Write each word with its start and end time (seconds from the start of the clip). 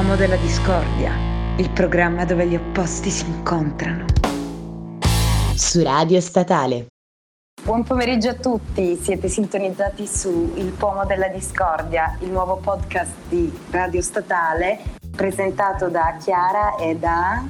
Pomo 0.00 0.16
della 0.16 0.36
Discordia, 0.36 1.12
il 1.58 1.68
programma 1.72 2.24
dove 2.24 2.46
gli 2.46 2.54
opposti 2.54 3.10
si 3.10 3.26
incontrano. 3.26 4.06
Su 5.54 5.82
Radio 5.82 6.22
Statale. 6.22 6.86
Buon 7.62 7.84
pomeriggio 7.84 8.30
a 8.30 8.34
tutti, 8.34 8.96
siete 8.96 9.28
sintonizzati 9.28 10.06
su 10.06 10.54
Il 10.56 10.70
Pomo 10.70 11.04
della 11.04 11.28
Discordia, 11.28 12.16
il 12.22 12.30
nuovo 12.30 12.56
podcast 12.56 13.12
di 13.28 13.52
Radio 13.72 14.00
Statale 14.00 14.80
presentato 15.14 15.88
da 15.90 16.16
Chiara 16.18 16.76
e 16.76 16.96
da... 16.96 17.44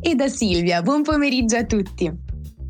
E 0.00 0.14
da 0.14 0.28
Silvia. 0.28 0.80
Buon 0.80 1.02
pomeriggio 1.02 1.58
a 1.58 1.64
tutti. 1.64 2.23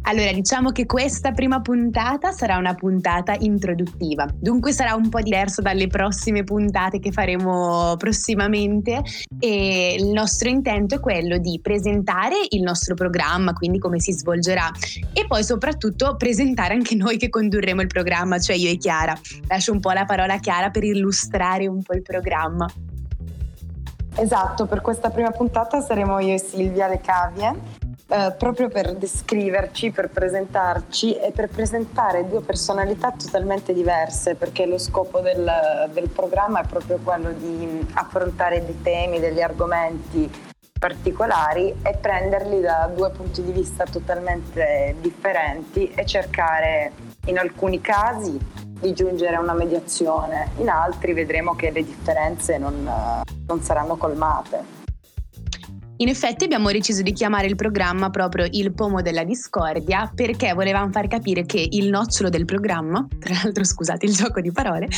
Allora, 0.06 0.32
diciamo 0.32 0.70
che 0.70 0.84
questa 0.84 1.32
prima 1.32 1.62
puntata 1.62 2.30
sarà 2.30 2.58
una 2.58 2.74
puntata 2.74 3.34
introduttiva, 3.38 4.28
dunque 4.34 4.72
sarà 4.72 4.94
un 4.94 5.08
po' 5.08 5.22
diversa 5.22 5.62
dalle 5.62 5.86
prossime 5.86 6.44
puntate 6.44 6.98
che 6.98 7.10
faremo 7.10 7.94
prossimamente 7.96 9.00
e 9.38 9.96
il 9.98 10.08
nostro 10.08 10.50
intento 10.50 10.96
è 10.96 11.00
quello 11.00 11.38
di 11.38 11.58
presentare 11.62 12.34
il 12.50 12.60
nostro 12.60 12.94
programma, 12.94 13.54
quindi 13.54 13.78
come 13.78 13.98
si 13.98 14.12
svolgerà 14.12 14.70
e 15.14 15.24
poi 15.26 15.42
soprattutto 15.42 16.16
presentare 16.16 16.74
anche 16.74 16.94
noi 16.96 17.16
che 17.16 17.30
condurremo 17.30 17.80
il 17.80 17.86
programma, 17.88 18.38
cioè 18.38 18.56
io 18.56 18.70
e 18.70 18.76
Chiara. 18.76 19.18
Lascio 19.48 19.72
un 19.72 19.80
po' 19.80 19.92
la 19.92 20.04
parola 20.04 20.34
a 20.34 20.38
Chiara 20.38 20.68
per 20.68 20.84
illustrare 20.84 21.66
un 21.66 21.82
po' 21.82 21.94
il 21.94 22.02
programma. 22.02 22.70
Esatto, 24.16 24.66
per 24.66 24.82
questa 24.82 25.08
prima 25.08 25.30
puntata 25.30 25.80
saremo 25.80 26.18
io 26.18 26.34
e 26.34 26.38
Silvia 26.38 26.88
Le 26.88 27.00
Cavie 27.00 27.83
eh, 28.06 28.34
proprio 28.36 28.68
per 28.68 28.94
descriverci, 28.94 29.90
per 29.90 30.10
presentarci 30.10 31.16
e 31.16 31.32
per 31.32 31.48
presentare 31.48 32.28
due 32.28 32.42
personalità 32.42 33.12
totalmente 33.12 33.72
diverse, 33.72 34.34
perché 34.34 34.66
lo 34.66 34.78
scopo 34.78 35.20
del, 35.20 35.90
del 35.92 36.08
programma 36.10 36.60
è 36.60 36.66
proprio 36.66 36.98
quello 37.02 37.32
di 37.32 37.86
affrontare 37.94 38.64
dei 38.64 38.82
temi, 38.82 39.20
degli 39.20 39.40
argomenti 39.40 40.30
particolari 40.78 41.74
e 41.82 41.96
prenderli 41.98 42.60
da 42.60 42.90
due 42.94 43.10
punti 43.10 43.42
di 43.42 43.52
vista 43.52 43.84
totalmente 43.84 44.96
differenti 45.00 45.90
e 45.94 46.04
cercare 46.04 46.92
in 47.26 47.38
alcuni 47.38 47.80
casi 47.80 48.38
di 48.80 48.92
giungere 48.92 49.36
a 49.36 49.40
una 49.40 49.54
mediazione, 49.54 50.50
in 50.58 50.68
altri 50.68 51.14
vedremo 51.14 51.54
che 51.54 51.70
le 51.70 51.82
differenze 51.82 52.58
non, 52.58 52.86
non 53.46 53.62
saranno 53.62 53.96
colmate. 53.96 54.83
In 55.98 56.08
effetti 56.08 56.42
abbiamo 56.42 56.72
deciso 56.72 57.02
di 57.02 57.12
chiamare 57.12 57.46
il 57.46 57.54
programma 57.54 58.10
proprio 58.10 58.48
il 58.50 58.74
pomo 58.74 59.00
della 59.00 59.22
discordia 59.22 60.10
perché 60.12 60.52
volevamo 60.52 60.90
far 60.90 61.06
capire 61.06 61.46
che 61.46 61.64
il 61.70 61.88
nocciolo 61.88 62.30
del 62.30 62.44
programma, 62.44 63.06
tra 63.16 63.34
l'altro 63.40 63.62
scusate 63.62 64.04
il 64.04 64.12
gioco 64.12 64.40
di 64.40 64.50
parole, 64.50 64.88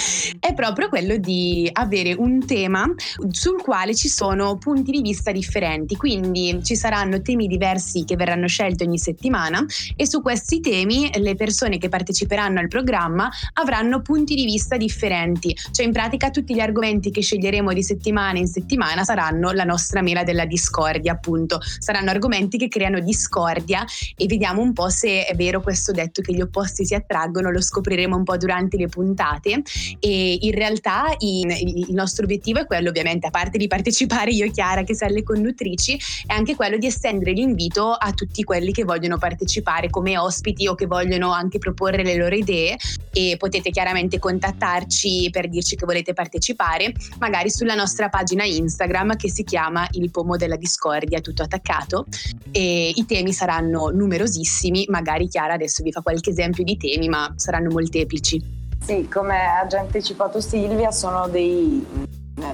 è 0.40 0.54
proprio 0.54 0.88
quello 0.88 1.18
di 1.18 1.68
avere 1.70 2.14
un 2.14 2.46
tema 2.46 2.86
sul 3.28 3.60
quale 3.60 3.94
ci 3.94 4.08
sono 4.08 4.56
punti 4.56 4.90
di 4.90 5.02
vista 5.02 5.32
differenti, 5.32 5.96
quindi 5.96 6.60
ci 6.62 6.74
saranno 6.76 7.20
temi 7.20 7.46
diversi 7.46 8.04
che 8.04 8.16
verranno 8.16 8.48
scelti 8.48 8.84
ogni 8.84 8.98
settimana 8.98 9.62
e 9.96 10.06
su 10.06 10.22
questi 10.22 10.60
temi 10.60 11.10
le 11.18 11.34
persone 11.34 11.76
che 11.76 11.90
parteciperanno 11.90 12.58
al 12.58 12.68
programma 12.68 13.28
avranno 13.52 14.00
punti 14.00 14.34
di 14.34 14.46
vista 14.46 14.78
differenti, 14.78 15.54
cioè 15.72 15.84
in 15.84 15.92
pratica 15.92 16.30
tutti 16.30 16.54
gli 16.54 16.60
argomenti 16.60 17.10
che 17.10 17.20
sceglieremo 17.20 17.74
di 17.74 17.82
settimana 17.82 18.38
in 18.38 18.46
settimana 18.46 19.04
saranno 19.04 19.50
la 19.50 19.64
nostra 19.64 20.00
mela 20.00 20.22
della 20.22 20.46
discordia 20.46 20.84
discordia, 20.86 21.12
appunto. 21.12 21.60
Saranno 21.78 22.10
argomenti 22.10 22.58
che 22.58 22.68
creano 22.68 23.00
discordia 23.00 23.84
e 24.16 24.26
vediamo 24.26 24.62
un 24.62 24.72
po' 24.72 24.88
se 24.88 25.24
è 25.24 25.34
vero 25.34 25.60
questo 25.60 25.92
detto 25.92 26.22
che 26.22 26.32
gli 26.32 26.40
opposti 26.40 26.84
si 26.84 26.94
attraggono, 26.94 27.50
lo 27.50 27.60
scopriremo 27.60 28.16
un 28.16 28.24
po' 28.24 28.36
durante 28.36 28.76
le 28.76 28.88
puntate. 28.88 29.62
E 29.98 30.38
in 30.40 30.52
realtà 30.52 31.14
in, 31.18 31.50
il 31.50 31.92
nostro 31.92 32.24
obiettivo 32.24 32.60
è 32.60 32.66
quello 32.66 32.90
ovviamente, 32.90 33.26
a 33.26 33.30
parte 33.30 33.58
di 33.58 33.66
partecipare 33.66 34.30
io 34.30 34.44
e 34.44 34.50
Chiara 34.50 34.82
che 34.82 34.94
siamo 34.94 35.14
le 35.14 35.22
conduttrici, 35.22 35.98
è 36.26 36.32
anche 36.32 36.54
quello 36.54 36.76
di 36.76 36.86
estendere 36.86 37.32
l'invito 37.32 37.92
a 37.92 38.12
tutti 38.12 38.42
quelli 38.44 38.72
che 38.72 38.84
vogliono 38.84 39.18
partecipare 39.18 39.90
come 39.90 40.18
ospiti 40.18 40.66
o 40.66 40.74
che 40.74 40.86
vogliono 40.86 41.32
anche 41.32 41.58
proporre 41.58 42.02
le 42.02 42.16
loro 42.16 42.34
idee. 42.34 42.76
E 43.12 43.36
potete 43.38 43.70
chiaramente 43.70 44.18
contattarci 44.18 45.30
per 45.30 45.48
dirci 45.48 45.74
che 45.74 45.86
volete 45.86 46.12
partecipare, 46.12 46.92
magari 47.18 47.50
sulla 47.50 47.74
nostra 47.74 48.10
pagina 48.10 48.44
Instagram 48.44 49.16
che 49.16 49.30
si 49.30 49.42
chiama 49.42 49.88
Il 49.92 50.10
Pomo 50.10 50.36
della 50.36 50.56
Discordia 50.56 50.75
Discordia, 50.76 51.22
tutto 51.22 51.42
attaccato 51.42 52.04
e 52.52 52.92
i 52.94 53.06
temi 53.06 53.32
saranno 53.32 53.88
numerosissimi, 53.88 54.86
magari 54.90 55.26
Chiara 55.26 55.54
adesso 55.54 55.82
vi 55.82 55.90
fa 55.90 56.02
qualche 56.02 56.30
esempio 56.30 56.64
di 56.64 56.76
temi, 56.76 57.08
ma 57.08 57.32
saranno 57.36 57.70
molteplici. 57.70 58.54
Sì, 58.84 59.08
come 59.08 59.36
ha 59.46 59.66
già 59.66 59.80
anticipato 59.80 60.38
Silvia, 60.40 60.90
sono 60.90 61.28
dei 61.28 62.04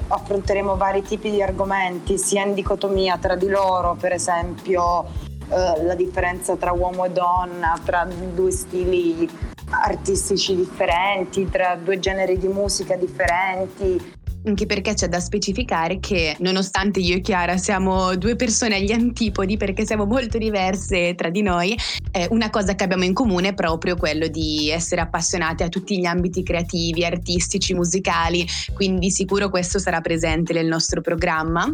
affronteremo 0.07 0.77
vari 0.77 1.03
tipi 1.03 1.31
di 1.31 1.43
argomenti, 1.43 2.17
sia 2.17 2.45
in 2.45 2.55
dicotomia 2.55 3.19
tra 3.19 3.35
di 3.35 3.49
loro, 3.49 3.97
per 3.99 4.13
esempio 4.13 5.05
eh, 5.49 5.83
la 5.83 5.97
differenza 5.97 6.55
tra 6.55 6.73
uomo 6.73 7.05
e 7.05 7.11
donna, 7.11 7.77
tra 7.85 8.07
due 8.33 8.53
stili 8.53 9.29
artistici 9.71 10.55
differenti, 10.55 11.51
tra 11.51 11.75
due 11.75 11.99
generi 11.99 12.39
di 12.39 12.47
musica 12.47 12.95
differenti, 12.95 14.21
anche 14.45 14.67
perché 14.67 14.95
c'è 14.95 15.09
da 15.09 15.21
specificare 15.21 15.99
che 16.01 16.37
nonostante 16.41 17.01
io 17.01 17.17
e 17.17 17.21
Chiara 17.21 17.57
siamo 17.57 18.17
due 18.17 18.37
persone 18.37 18.77
agli 18.77 18.93
antipodi 18.93 19.57
perché 19.57 19.87
siamo 19.87 20.05
molto 20.05 20.39
diverse 20.39 21.15
tra 21.15 21.31
di 21.31 21.43
noi, 21.43 21.77
eh, 22.11 22.27
una 22.31 22.51
cosa 22.51 22.75
che 22.75 22.85
abbiamo 22.85 23.05
in 23.05 23.13
comune 23.15 23.49
è 23.49 23.55
proprio 23.55 23.97
quello 23.97 24.27
di 24.29 24.71
essere 24.71 25.01
appassionate 25.01 25.65
a 25.65 25.69
tutti 25.69 25.99
gli 25.99 26.07
ambiti 26.07 26.43
creativi, 26.43 27.05
artistici, 27.05 27.75
musicali, 27.75 28.47
quindi 28.75 29.11
sicuro 29.11 29.49
questo 29.49 29.79
sarà 29.79 30.01
presente 30.01 30.53
nel 30.53 30.67
nostro 30.67 31.01
programma 31.01 31.73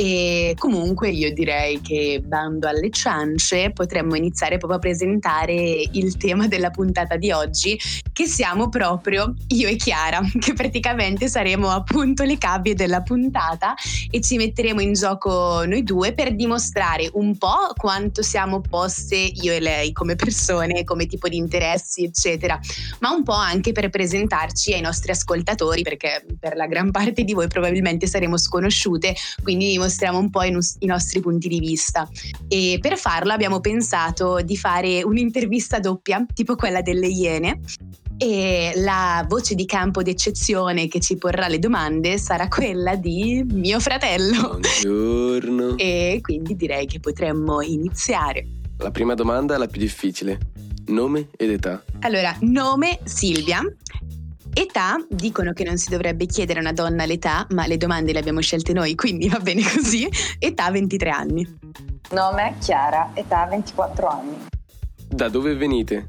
e 0.00 0.54
comunque 0.56 1.10
io 1.10 1.32
direi 1.32 1.80
che 1.80 2.22
bando 2.24 2.68
alle 2.68 2.88
ciance 2.90 3.72
potremmo 3.72 4.14
iniziare 4.14 4.56
proprio 4.56 4.78
a 4.78 4.80
presentare 4.80 5.82
il 5.90 6.16
tema 6.16 6.46
della 6.46 6.70
puntata 6.70 7.16
di 7.16 7.32
oggi, 7.32 7.76
che 8.12 8.26
siamo 8.26 8.68
proprio 8.68 9.34
io 9.48 9.66
e 9.66 9.74
Chiara, 9.74 10.20
che 10.38 10.52
praticamente 10.52 11.26
saremo 11.26 11.68
appunto 11.70 12.22
le 12.22 12.38
cavie 12.38 12.76
della 12.76 13.02
puntata 13.02 13.74
e 14.08 14.20
ci 14.20 14.36
metteremo 14.36 14.80
in 14.80 14.92
gioco 14.92 15.64
noi 15.66 15.82
due 15.82 16.12
per 16.12 16.32
dimostrare 16.36 17.10
un 17.14 17.36
po' 17.36 17.72
quanto 17.76 18.22
siamo 18.22 18.56
opposte 18.56 19.16
io 19.16 19.52
e 19.52 19.58
lei 19.58 19.90
come 19.90 20.14
persone, 20.14 20.84
come 20.84 21.06
tipo 21.06 21.26
di 21.26 21.38
interessi, 21.38 22.04
eccetera, 22.04 22.56
ma 23.00 23.10
un 23.10 23.24
po' 23.24 23.32
anche 23.32 23.72
per 23.72 23.88
presentarci 23.90 24.74
ai 24.74 24.80
nostri 24.80 25.10
ascoltatori, 25.10 25.82
perché 25.82 26.24
per 26.38 26.54
la 26.54 26.66
gran 26.66 26.92
parte 26.92 27.24
di 27.24 27.34
voi 27.34 27.48
probabilmente 27.48 28.06
saremo 28.06 28.38
sconosciute, 28.38 29.12
quindi 29.42 29.66
dimostrare 29.70 29.86
mostriamo 29.88 30.18
un 30.18 30.28
po' 30.28 30.42
i, 30.42 30.56
i 30.80 30.86
nostri 30.86 31.20
punti 31.20 31.48
di 31.48 31.58
vista. 31.58 32.08
E 32.46 32.78
per 32.80 32.98
farlo 32.98 33.32
abbiamo 33.32 33.60
pensato 33.60 34.40
di 34.42 34.56
fare 34.56 35.02
un'intervista 35.02 35.80
doppia, 35.80 36.24
tipo 36.32 36.54
quella 36.54 36.82
delle 36.82 37.08
Iene, 37.08 37.60
e 38.18 38.72
la 38.76 39.24
voce 39.28 39.54
di 39.54 39.64
campo 39.64 40.02
d'eccezione 40.02 40.88
che 40.88 41.00
ci 41.00 41.16
porrà 41.16 41.46
le 41.46 41.60
domande 41.60 42.18
sarà 42.18 42.48
quella 42.48 42.96
di 42.96 43.44
mio 43.48 43.80
fratello. 43.80 44.58
Buongiorno. 44.60 45.76
E 45.88 46.18
quindi 46.20 46.56
direi 46.56 46.86
che 46.86 46.98
potremmo 46.98 47.62
iniziare. 47.62 48.46
La 48.78 48.90
prima 48.90 49.14
domanda 49.14 49.54
è 49.54 49.58
la 49.58 49.66
più 49.66 49.80
difficile. 49.80 50.38
Nome 50.86 51.28
ed 51.36 51.50
età. 51.50 51.82
Allora, 52.00 52.34
nome 52.40 52.98
Silvia, 53.04 53.62
Età, 54.58 54.96
dicono 55.08 55.52
che 55.52 55.62
non 55.62 55.78
si 55.78 55.88
dovrebbe 55.88 56.26
chiedere 56.26 56.58
a 56.58 56.62
una 56.62 56.72
donna 56.72 57.06
l'età, 57.06 57.46
ma 57.50 57.68
le 57.68 57.76
domande 57.76 58.12
le 58.12 58.18
abbiamo 58.18 58.40
scelte 58.40 58.72
noi, 58.72 58.96
quindi 58.96 59.28
va 59.28 59.38
bene 59.38 59.62
così. 59.72 60.08
Età 60.36 60.68
23 60.68 61.10
anni. 61.10 61.58
Nome 62.10 62.56
Chiara, 62.58 63.12
età 63.14 63.46
24 63.46 64.08
anni. 64.08 64.36
Da 65.06 65.28
dove 65.28 65.54
venite? 65.54 66.08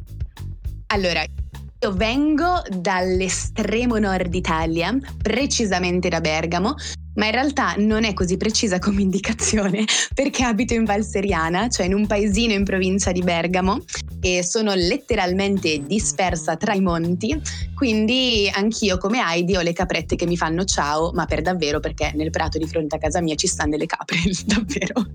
Allora, 0.87 1.21
io 1.21 1.91
vengo 1.93 2.63
dall'estremo 2.67 3.99
nord 3.99 4.33
Italia, 4.33 4.97
precisamente 5.21 6.09
da 6.09 6.19
Bergamo, 6.19 6.73
ma 7.19 7.25
in 7.25 7.31
realtà 7.31 7.75
non 7.77 8.05
è 8.05 8.13
così 8.13 8.37
precisa 8.37 8.79
come 8.79 9.01
indicazione 9.01 9.83
perché 10.15 10.43
abito 10.43 10.73
in 10.73 10.85
Val 10.85 11.03
Seriana, 11.03 11.67
cioè 11.67 11.85
in 11.85 11.93
un 11.93 12.07
paesino 12.07 12.53
in 12.53 12.63
provincia 12.63 13.11
di 13.11 13.21
Bergamo 13.21 13.83
e 14.21 14.41
sono 14.41 14.73
letteralmente 14.73 15.83
dispersa 15.83 16.55
tra 16.55 16.73
i 16.73 16.81
monti, 16.81 17.39
quindi 17.75 18.49
anch'io 18.51 18.97
come 18.97 19.19
Heidi 19.21 19.55
ho 19.57 19.61
le 19.61 19.73
caprette 19.73 20.15
che 20.15 20.25
mi 20.25 20.37
fanno 20.37 20.63
ciao, 20.63 21.11
ma 21.11 21.25
per 21.25 21.41
davvero 21.41 21.79
perché 21.79 22.11
nel 22.15 22.29
prato 22.29 22.57
di 22.57 22.67
fronte 22.67 22.95
a 22.95 22.99
casa 22.99 23.21
mia 23.21 23.35
ci 23.35 23.47
stanno 23.47 23.71
delle 23.71 23.85
capre, 23.85 24.17
davvero. 24.45 25.05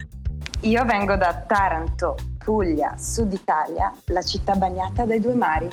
Io 0.60 0.84
vengo 0.84 1.16
da 1.16 1.44
Taranto, 1.46 2.16
Puglia, 2.38 2.96
Sud 2.98 3.32
Italia, 3.32 3.92
la 4.06 4.22
città 4.22 4.54
bagnata 4.54 5.04
dai 5.04 5.20
due 5.20 5.34
mari. 5.34 5.68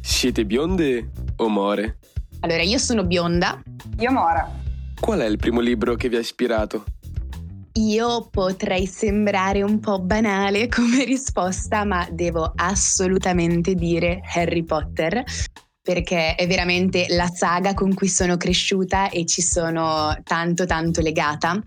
Siete 0.00 0.44
bionde 0.44 1.10
o 1.36 1.48
more? 1.48 1.98
Allora, 2.40 2.62
io 2.62 2.78
sono 2.78 3.04
bionda. 3.04 3.62
Io 3.98 4.10
mora. 4.10 4.61
Qual 5.02 5.18
è 5.18 5.26
il 5.26 5.36
primo 5.36 5.58
libro 5.58 5.96
che 5.96 6.08
vi 6.08 6.14
ha 6.14 6.20
ispirato? 6.20 6.84
Io 7.72 8.28
potrei 8.30 8.86
sembrare 8.86 9.62
un 9.62 9.80
po' 9.80 9.98
banale 9.98 10.68
come 10.68 11.02
risposta, 11.02 11.84
ma 11.84 12.06
devo 12.08 12.52
assolutamente 12.54 13.74
dire 13.74 14.20
Harry 14.32 14.62
Potter. 14.62 15.24
perché 15.82 16.36
è 16.36 16.46
veramente 16.46 17.06
la 17.08 17.26
saga 17.26 17.74
con 17.74 17.92
cui 17.92 18.06
sono 18.06 18.36
cresciuta 18.36 19.10
e 19.10 19.26
ci 19.26 19.42
sono 19.42 20.16
tanto 20.22 20.64
tanto 20.64 21.00
legata 21.00 21.60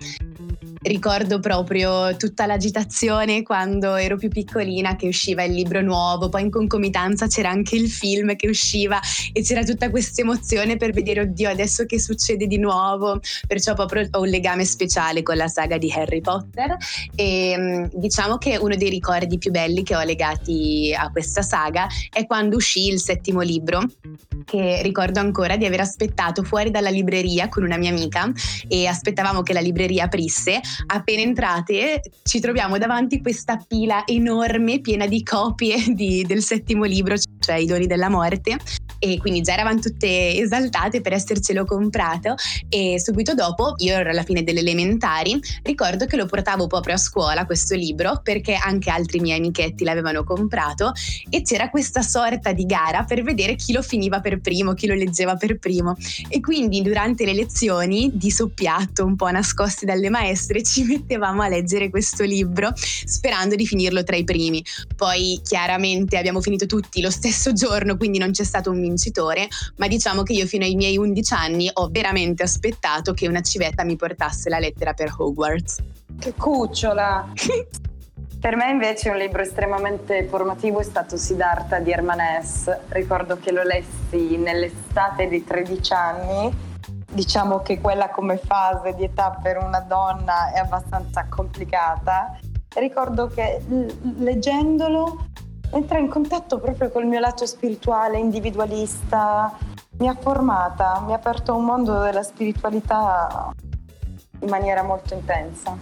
ricordo 0.86 1.40
proprio 1.40 2.16
tutta 2.16 2.46
l'agitazione 2.46 3.44
quando 3.44 3.96
ero 3.96 4.18
più 4.18 4.30
piccolina 4.30 4.96
che 4.96 5.08
usciva 5.08 5.44
il 5.44 5.54
libro 5.54 5.82
nuovo, 5.82 6.30
poi 6.30 6.44
in 6.44 6.52
concomitanza 6.52 7.28
c'era 7.28 7.50
anche 7.50 7.76
il 7.76 7.90
film 7.90 8.36
che 8.36 8.48
usciva 8.48 9.00
e 9.34 9.42
c'era 9.42 9.64
tutta 9.64 9.90
questa 9.90 10.22
emozione 10.22 10.78
per 10.78 10.92
vedere 10.92 11.22
oddio 11.22 11.50
adesso 11.50 11.86
che 11.86 12.00
succede 12.00 12.46
di 12.46 12.58
nuovo, 12.58 13.20
perciò 13.48 13.74
proprio 13.74 14.08
ho 14.12 14.22
un 14.22 14.28
legame 14.28 14.66
speciale 14.66 15.24
con 15.24 15.38
la 15.38 15.48
saga 15.48 15.78
di 15.78 15.92
Harry 15.92 16.22
Potter 16.22 16.78
e 17.16 17.56
mm, 17.58 17.86
diciamo 17.94 18.38
che 18.38 18.58
uno 18.58 18.76
dei 18.76 18.90
ricordi 18.90 19.38
più 19.38 19.52
belli 19.52 19.84
che 19.84 19.96
ho 19.96 20.04
legati 20.04 20.94
a 20.96 21.10
questa 21.10 21.42
saga 21.42 21.88
è 22.12 22.26
quando 22.26 22.58
uscì 22.58 22.88
il 22.88 23.00
settimo 23.00 23.42
libro 23.42 23.82
che 24.46 24.82
ricordo 24.84 25.20
ancora 25.20 25.58
di 25.58 25.66
aver 25.66 25.80
aspettato 25.80 26.44
fuori 26.44 26.70
dalla 26.70 26.90
libreria 26.90 27.50
con 27.50 27.64
una 27.64 27.78
mia 27.78 27.90
amica 27.90 28.32
e 28.68 28.86
aspettavamo 28.86 29.42
che 29.42 29.54
la 29.54 29.60
libreria 29.60 30.04
aprisse 30.04 30.62
appena 30.88 31.22
entrate 31.22 32.02
ci 32.24 32.40
troviamo 32.40 32.78
davanti 32.78 33.22
questa 33.22 33.58
pila 33.58 34.06
enorme 34.06 34.80
piena 34.82 35.08
di 35.08 35.24
copie 35.24 35.78
di, 35.94 36.24
del 36.26 36.42
settimo 36.42 36.84
libro, 36.86 37.16
cioè 37.40 37.56
I 37.56 37.66
doni 37.66 37.88
della 37.88 38.10
morte. 38.10 38.58
E 38.98 39.18
quindi 39.20 39.42
già 39.42 39.54
eravamo 39.54 39.80
tutte 39.80 40.36
esaltate 40.38 41.02
per 41.02 41.14
essercelo 41.14 41.66
comprato. 41.66 42.36
E 42.70 43.00
subito 43.00 43.34
dopo, 43.34 43.76
io 43.78 43.94
ero 43.94 44.10
alla 44.10 44.24
fine 44.24 44.44
delle 44.44 44.62
elementari, 44.62 45.40
ricordo 45.64 46.06
che 46.06 46.16
lo 46.16 46.26
portavo 46.26 46.68
proprio 46.68 46.96
a 46.96 46.98
scuola 46.98 47.46
questo 47.46 47.76
libro 47.76 48.22
perché 48.24 48.56
anche 48.56 48.90
altri 48.90 49.20
miei 49.20 49.38
amichetti 49.38 49.84
l'avevano 49.84 50.24
comprato. 50.24 50.94
E 51.30 51.42
c'era 51.42 51.70
questa 51.70 52.02
sorta 52.02 52.52
di 52.52 52.66
gara 52.66 53.04
per 53.04 53.22
vedere 53.22 53.56
chi 53.56 53.74
lo 53.74 53.82
finiva 53.82 54.22
per 54.22 54.40
primo, 54.40 54.74
chi 54.74 54.88
lo 54.88 54.96
leggeva 54.96 55.36
per 55.36 55.60
primo. 55.60 55.96
E 56.30 56.40
quindi 56.40 56.82
durante 56.82 57.26
le 57.26 57.34
lezioni 57.34 58.12
di 58.14 58.32
soppiatto 58.32 59.06
un 59.06 59.16
po' 59.16 59.30
nascosti 59.30 59.86
dalle 59.86 60.10
maestre 60.10 60.64
ci 60.66 60.84
mettevamo 60.84 61.44
a 61.44 61.48
leggere 61.48 61.90
questo 61.90 62.24
libro 62.24 62.72
sperando 62.76 63.56
di 63.56 63.66
finirlo 63.66 64.04
tra 64.04 64.16
i 64.16 64.24
primi. 64.24 64.64
Poi 64.96 65.40
chiaramente 65.44 66.18
abbiamo 66.18 66.42
finito 66.42 66.66
tutti 66.66 67.02
lo 67.02 67.12
stesso 67.12 67.54
giorno, 67.54 67.96
quindi 67.96 68.18
non 68.18 68.32
c'è 68.32 68.44
stato 68.44 68.72
un 68.72 68.82
vincitore, 68.82 69.48
ma 69.78 69.88
diciamo 69.88 70.24
che 70.24 70.34
io 70.34 70.48
fino 70.48 70.66
ai 70.66 70.76
miei 70.76 70.98
11 70.98 71.34
anni 71.34 71.70
ho 71.72 71.88
veramente 71.92 72.44
aspettato 72.44 73.14
che 73.14 73.28
una 73.28 73.42
civetta 73.42 73.84
mi 73.84 73.96
portasse 73.96 74.50
la 74.50 74.60
lettera 74.60 74.94
per 74.94 75.14
Hogwarts. 75.16 75.78
Che 76.20 76.34
cucciola! 76.34 77.32
Per 78.38 78.56
me 78.56 78.70
invece 78.70 79.10
un 79.10 79.18
libro 79.18 79.42
estremamente 79.42 80.28
formativo 80.30 80.80
è 80.80 80.84
stato 80.84 81.18
Siddhartha 81.18 81.80
di 81.80 81.90
Herman 81.92 82.20
Ricordo 82.90 83.40
che 83.40 83.52
lo 83.52 83.64
lessi 83.64 84.38
nell'estate 84.38 85.28
di 85.28 85.44
13 85.44 85.94
anni. 85.94 86.75
Diciamo 87.16 87.62
che 87.62 87.80
quella 87.80 88.10
come 88.10 88.36
fase 88.36 88.94
di 88.94 89.06
età 89.06 89.40
per 89.42 89.56
una 89.56 89.80
donna 89.80 90.52
è 90.52 90.60
abbastanza 90.60 91.26
complicata. 91.30 92.38
Ricordo 92.76 93.28
che 93.28 93.64
leggendolo 94.18 95.28
entra 95.72 95.98
in 95.98 96.10
contatto 96.10 96.60
proprio 96.60 96.90
col 96.90 97.06
mio 97.06 97.22
lato 97.22 97.46
spirituale, 97.46 98.20
individualista, 98.20 99.58
mi 100.00 100.10
ha 100.10 100.18
formata, 100.20 101.02
mi 101.06 101.14
ha 101.14 101.16
aperto 101.16 101.56
un 101.56 101.64
mondo 101.64 102.02
della 102.02 102.22
spiritualità 102.22 103.50
in 104.42 104.50
maniera 104.50 104.84
molto 104.84 105.14
intensa. 105.14 105.78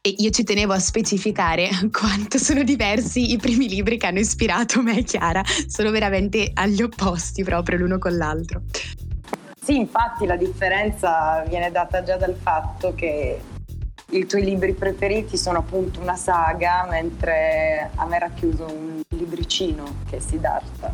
E 0.00 0.14
io 0.16 0.30
ci 0.30 0.42
tenevo 0.42 0.72
a 0.72 0.80
specificare 0.80 1.68
quanto 1.96 2.38
sono 2.38 2.64
diversi 2.64 3.30
i 3.30 3.36
primi 3.36 3.68
libri 3.68 3.96
che 3.98 4.06
hanno 4.06 4.18
ispirato 4.18 4.82
me 4.82 4.98
e 4.98 5.04
Chiara, 5.04 5.44
sono 5.68 5.92
veramente 5.92 6.50
agli 6.54 6.82
opposti 6.82 7.44
proprio 7.44 7.78
l'uno 7.78 7.98
con 7.98 8.16
l'altro. 8.16 8.62
Sì, 9.68 9.76
infatti 9.76 10.24
la 10.24 10.36
differenza 10.36 11.44
viene 11.46 11.70
data 11.70 12.02
già 12.02 12.16
dal 12.16 12.34
fatto 12.34 12.94
che 12.94 13.38
i 14.12 14.24
tuoi 14.24 14.42
libri 14.42 14.72
preferiti 14.72 15.36
sono 15.36 15.58
appunto 15.58 16.00
una 16.00 16.16
saga, 16.16 16.86
mentre 16.88 17.90
a 17.94 18.06
me 18.06 18.16
era 18.16 18.30
chiuso 18.30 18.64
un 18.64 19.02
libricino 19.08 19.96
che 20.08 20.20
si 20.20 20.28
Siddhartha. 20.28 20.90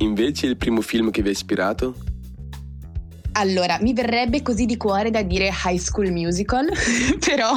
Invece 0.00 0.44
il 0.44 0.58
primo 0.58 0.82
film 0.82 1.10
che 1.10 1.22
vi 1.22 1.28
ha 1.28 1.30
ispirato? 1.30 1.94
Allora, 3.36 3.78
mi 3.80 3.92
verrebbe 3.92 4.42
così 4.42 4.64
di 4.64 4.76
cuore 4.76 5.10
da 5.10 5.22
dire 5.22 5.50
High 5.64 5.78
School 5.78 6.12
Musical, 6.12 6.68
però 7.18 7.52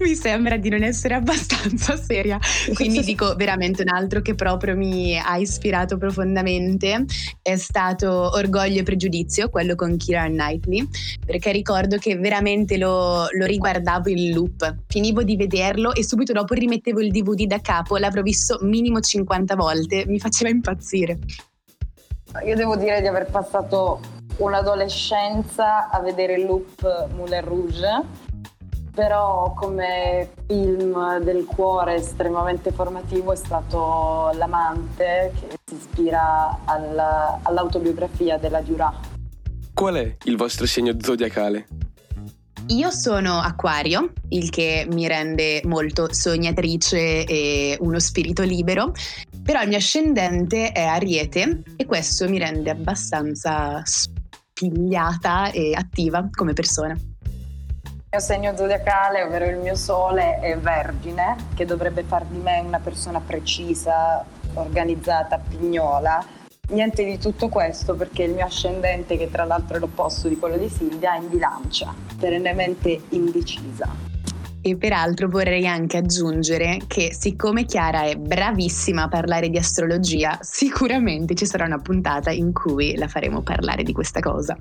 mi 0.00 0.14
sembra 0.16 0.56
di 0.56 0.68
non 0.68 0.82
essere 0.82 1.14
abbastanza 1.14 1.96
seria. 1.96 2.38
Quindi 2.74 3.00
dico 3.04 3.36
veramente 3.36 3.82
un 3.82 3.90
altro 3.90 4.20
che 4.22 4.34
proprio 4.34 4.76
mi 4.76 5.16
ha 5.16 5.36
ispirato 5.36 5.98
profondamente 5.98 7.04
è 7.42 7.56
stato 7.56 8.08
Orgoglio 8.34 8.80
e 8.80 8.82
Pregiudizio, 8.82 9.50
quello 9.50 9.76
con 9.76 9.96
Kira 9.96 10.24
Knightley, 10.24 10.84
perché 11.24 11.52
ricordo 11.52 11.96
che 11.98 12.16
veramente 12.16 12.76
lo, 12.76 13.28
lo 13.30 13.46
riguardavo 13.46 14.08
in 14.08 14.32
loop. 14.32 14.78
Finivo 14.88 15.22
di 15.22 15.36
vederlo 15.36 15.94
e 15.94 16.02
subito 16.02 16.32
dopo 16.32 16.54
rimettevo 16.54 17.00
il 17.00 17.12
DVD 17.12 17.46
da 17.46 17.60
capo, 17.60 17.98
l'avrò 17.98 18.22
visto 18.22 18.58
minimo 18.62 18.98
50 18.98 19.54
volte, 19.54 20.04
mi 20.08 20.18
faceva 20.18 20.50
impazzire. 20.50 21.18
Io 22.42 22.56
devo 22.56 22.76
dire 22.76 23.00
di 23.00 23.06
aver 23.06 23.26
passato 23.30 24.00
un'adolescenza 24.38 25.88
a 25.88 26.00
vedere 26.00 26.34
il 26.34 26.46
loop 26.46 27.08
Moulin 27.14 27.44
Rouge, 27.44 28.02
però 28.92 29.54
come 29.54 30.30
film 30.46 31.20
del 31.20 31.44
cuore 31.44 31.94
estremamente 31.94 32.72
formativo 32.72 33.32
è 33.32 33.36
stato 33.36 34.32
L'amante 34.34 35.32
che 35.38 35.56
si 35.64 35.76
ispira 35.76 36.58
alla, 36.64 37.38
all'autobiografia 37.42 38.36
della 38.36 38.60
Duras. 38.60 38.96
Qual 39.72 39.94
è 39.94 40.16
il 40.24 40.36
vostro 40.36 40.66
segno 40.66 40.94
zodiacale? 41.00 41.66
Io 42.68 42.90
sono 42.90 43.40
acquario, 43.40 44.12
il 44.30 44.48
che 44.48 44.86
mi 44.90 45.06
rende 45.06 45.60
molto 45.64 46.12
sognatrice 46.12 47.24
e 47.24 47.76
uno 47.80 47.98
spirito 47.98 48.42
libero, 48.42 48.92
però 49.44 49.60
il 49.60 49.68
mio 49.68 49.76
ascendente 49.76 50.72
è 50.72 50.82
ariete 50.82 51.62
e 51.76 51.84
questo 51.84 52.26
mi 52.28 52.38
rende 52.38 52.70
abbastanza 52.70 53.82
pigliata 54.54 55.50
e 55.50 55.74
attiva 55.74 56.26
come 56.30 56.54
persona. 56.54 56.94
Il 56.94 58.10
mio 58.10 58.20
segno 58.20 58.56
zodiacale, 58.56 59.22
ovvero 59.22 59.44
il 59.46 59.58
mio 59.58 59.74
sole, 59.74 60.38
è 60.38 60.56
Vergine, 60.56 61.36
che 61.54 61.66
dovrebbe 61.66 62.04
far 62.04 62.24
di 62.24 62.38
me 62.38 62.60
una 62.60 62.78
persona 62.78 63.20
precisa, 63.20 64.24
organizzata, 64.54 65.38
pignola. 65.38 66.24
Niente 66.68 67.04
di 67.04 67.18
tutto 67.18 67.48
questo 67.48 67.94
perché 67.94 68.22
il 68.22 68.32
mio 68.32 68.46
ascendente, 68.46 69.18
che 69.18 69.30
tra 69.30 69.44
l'altro 69.44 69.76
è 69.76 69.80
l'opposto 69.80 70.28
di 70.28 70.38
quello 70.38 70.56
di 70.56 70.70
Silvia, 70.70 71.14
è 71.14 71.18
in 71.18 71.28
bilancia, 71.28 71.92
perennemente 72.18 73.02
indecisa. 73.10 74.13
E 74.66 74.78
peraltro 74.78 75.28
vorrei 75.28 75.66
anche 75.66 75.98
aggiungere 75.98 76.78
che 76.86 77.12
siccome 77.12 77.66
Chiara 77.66 78.04
è 78.04 78.16
bravissima 78.16 79.02
a 79.02 79.08
parlare 79.08 79.50
di 79.50 79.58
astrologia, 79.58 80.38
sicuramente 80.40 81.34
ci 81.34 81.44
sarà 81.44 81.66
una 81.66 81.80
puntata 81.80 82.30
in 82.30 82.54
cui 82.54 82.96
la 82.96 83.06
faremo 83.06 83.42
parlare 83.42 83.82
di 83.82 83.92
questa 83.92 84.20
cosa. 84.20 84.56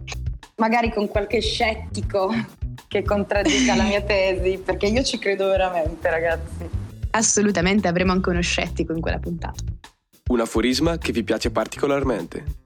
Magari 0.58 0.92
con 0.92 1.08
qualche 1.08 1.40
scettico 1.40 2.30
che 2.90 3.04
contraddica 3.04 3.76
la 3.76 3.84
mia 3.84 4.02
tesi, 4.04 4.58
perché 4.58 4.88
io 4.88 5.04
ci 5.04 5.18
credo 5.20 5.48
veramente, 5.48 6.10
ragazzi. 6.10 6.68
Assolutamente 7.12 7.88
avremo 7.88 8.12
anche 8.12 8.30
uno 8.30 8.42
scettico 8.42 8.92
in 8.92 9.00
quella 9.00 9.20
puntata. 9.20 9.64
Un 10.32 10.40
aforisma 10.42 10.98
che 10.98 11.14
vi 11.14 11.24
piace 11.24 11.50
particolarmente? 11.50 12.63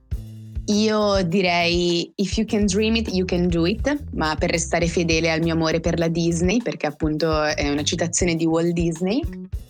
Io 0.68 1.22
direi 1.22 2.12
If 2.16 2.36
you 2.36 2.46
can 2.46 2.66
dream 2.66 2.96
it, 2.96 3.08
you 3.12 3.24
can 3.24 3.48
do 3.48 3.64
it, 3.66 4.04
ma 4.12 4.34
per 4.34 4.50
restare 4.50 4.86
fedele 4.86 5.30
al 5.30 5.40
mio 5.40 5.54
amore 5.54 5.80
per 5.80 5.98
la 5.98 6.08
Disney, 6.08 6.60
perché 6.60 6.86
appunto 6.86 7.42
è 7.42 7.70
una 7.70 7.82
citazione 7.82 8.34
di 8.34 8.44
Walt 8.44 8.72
Disney. 8.72 9.22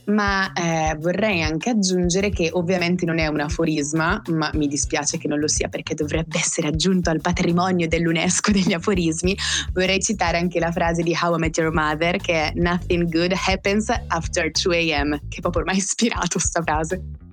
Ma 0.06 0.52
eh, 0.54 0.96
vorrei 0.98 1.42
anche 1.42 1.70
aggiungere 1.70 2.30
che 2.30 2.48
ovviamente 2.52 3.04
non 3.04 3.18
è 3.18 3.28
un 3.28 3.40
aforisma, 3.40 4.20
ma 4.30 4.50
mi 4.54 4.66
dispiace 4.66 5.18
che 5.18 5.28
non 5.28 5.38
lo 5.38 5.46
sia 5.46 5.68
perché 5.68 5.94
dovrebbe 5.94 6.38
essere 6.38 6.68
aggiunto 6.68 7.10
al 7.10 7.20
patrimonio 7.20 7.86
dell'UNESCO 7.86 8.50
degli 8.50 8.72
aforismi. 8.72 9.36
Vorrei 9.72 10.00
citare 10.00 10.38
anche 10.38 10.58
la 10.58 10.72
frase 10.72 11.02
di 11.02 11.14
How 11.20 11.36
I 11.36 11.38
Met 11.38 11.58
Your 11.58 11.72
Mother 11.72 12.16
che 12.16 12.32
è 12.32 12.52
Nothing 12.54 13.08
good 13.08 13.34
happens 13.46 13.88
after 14.08 14.50
2 14.50 14.94
am, 14.94 15.20
che 15.28 15.40
proprio 15.42 15.62
ormai 15.62 15.76
ispirato 15.76 16.40
sta 16.40 16.60
frase. 16.62 17.27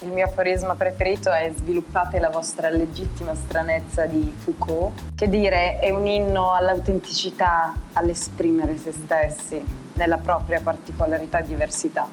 Il 0.00 0.10
mio 0.12 0.26
aforisma 0.26 0.76
preferito 0.76 1.32
è 1.32 1.52
Sviluppate 1.56 2.20
la 2.20 2.30
vostra 2.30 2.68
legittima 2.70 3.34
stranezza 3.34 4.06
di 4.06 4.32
Foucault, 4.36 5.16
che 5.16 5.28
dire 5.28 5.80
è 5.80 5.90
un 5.90 6.06
inno 6.06 6.52
all'autenticità, 6.52 7.74
all'esprimere 7.94 8.78
se 8.78 8.92
stessi 8.92 9.60
nella 9.94 10.18
propria 10.18 10.60
particolarità 10.60 11.40
e 11.40 11.46
diversità. 11.46 12.08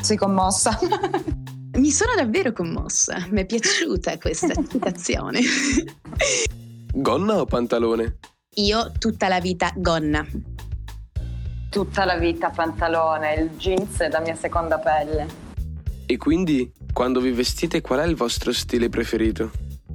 Sei 0.00 0.16
commossa? 0.16 0.76
Mi 1.78 1.90
sono 1.90 2.14
davvero 2.16 2.52
commossa, 2.52 3.26
mi 3.28 3.42
è 3.42 3.46
piaciuta 3.46 4.18
questa 4.18 4.54
citazione. 4.66 5.40
Gonna 6.92 7.40
o 7.40 7.44
pantalone? 7.44 8.16
Io 8.54 8.90
tutta 8.98 9.28
la 9.28 9.38
vita 9.40 9.70
gonna. 9.76 10.26
Tutta 11.70 12.04
la 12.04 12.16
vita 12.16 12.48
pantalone, 12.50 13.34
il 13.34 13.50
jeans 13.58 13.98
è 13.98 14.08
la 14.08 14.20
mia 14.20 14.34
seconda 14.34 14.78
pelle. 14.78 15.44
E 16.06 16.16
quindi 16.16 16.72
Quando 16.96 17.20
vi 17.20 17.30
vestite 17.30 17.82
qual 17.82 18.00
è 18.00 18.06
il 18.06 18.14
vostro 18.14 18.54
stile 18.54 18.88
preferito? 18.88 19.50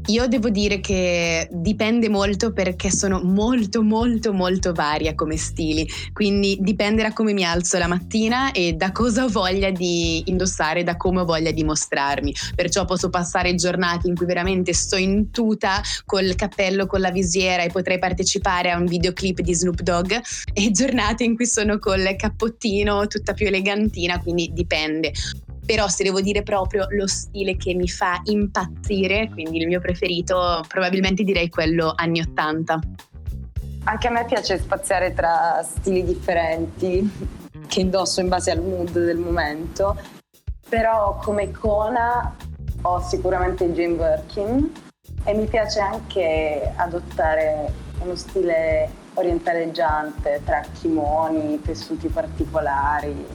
Io 0.05 0.27
devo 0.27 0.49
dire 0.49 0.79
che 0.81 1.49
dipende 1.51 2.09
molto 2.09 2.53
perché 2.53 2.91
sono 2.91 3.21
molto 3.23 3.81
molto 3.81 4.33
molto 4.33 4.71
varia 4.71 5.15
come 5.15 5.35
stili, 5.35 5.89
quindi 6.13 6.59
dipende 6.61 7.01
da 7.01 7.11
come 7.11 7.33
mi 7.33 7.43
alzo 7.43 7.79
la 7.79 7.87
mattina 7.87 8.51
e 8.51 8.73
da 8.73 8.91
cosa 8.91 9.23
ho 9.23 9.29
voglia 9.29 9.71
di 9.71 10.21
indossare, 10.27 10.83
da 10.83 10.95
come 10.95 11.21
ho 11.21 11.25
voglia 11.25 11.49
di 11.49 11.63
mostrarmi. 11.63 12.35
Perciò 12.53 12.85
posso 12.85 13.09
passare 13.09 13.55
giornate 13.55 14.07
in 14.07 14.13
cui 14.13 14.27
veramente 14.27 14.71
sto 14.71 14.95
in 14.95 15.31
tuta 15.31 15.81
col 16.05 16.35
cappello, 16.35 16.85
con 16.85 16.99
la 16.99 17.09
visiera 17.09 17.63
e 17.63 17.71
potrei 17.71 17.97
partecipare 17.97 18.69
a 18.69 18.77
un 18.77 18.85
videoclip 18.85 19.39
di 19.41 19.55
Snoop 19.55 19.81
Dogg 19.81 20.11
e 20.53 20.69
giornate 20.69 21.23
in 21.23 21.35
cui 21.35 21.47
sono 21.47 21.79
col 21.79 22.15
cappottino 22.15 23.07
tutta 23.07 23.33
più 23.33 23.47
elegantina, 23.47 24.19
quindi 24.19 24.51
dipende 24.53 25.13
però 25.65 25.87
se 25.87 26.03
devo 26.03 26.21
dire 26.21 26.43
proprio 26.43 26.85
lo 26.89 27.07
stile 27.07 27.55
che 27.55 27.73
mi 27.73 27.87
fa 27.87 28.19
impazzire, 28.23 29.29
quindi 29.29 29.59
il 29.59 29.67
mio 29.67 29.79
preferito, 29.79 30.63
probabilmente 30.67 31.23
direi 31.23 31.49
quello 31.49 31.93
anni 31.95 32.21
80. 32.21 32.79
Anche 33.83 34.07
a 34.07 34.11
me 34.11 34.25
piace 34.25 34.59
spaziare 34.59 35.13
tra 35.13 35.63
stili 35.63 36.03
differenti 36.03 37.39
che 37.67 37.79
indosso 37.79 38.21
in 38.21 38.27
base 38.27 38.51
al 38.51 38.61
mood 38.61 38.91
del 38.91 39.17
momento, 39.17 39.97
però 40.69 41.17
come 41.21 41.43
icona 41.43 42.35
ho 42.83 43.01
sicuramente 43.01 43.71
Jane 43.71 43.95
Birkin 43.95 44.71
e 45.23 45.33
mi 45.33 45.45
piace 45.45 45.79
anche 45.79 46.71
adottare 46.75 47.71
uno 47.99 48.15
stile 48.15 48.89
orientaleggiante 49.13 50.41
tra 50.45 50.63
kimoni, 50.79 51.61
tessuti 51.61 52.07
particolari, 52.07 53.25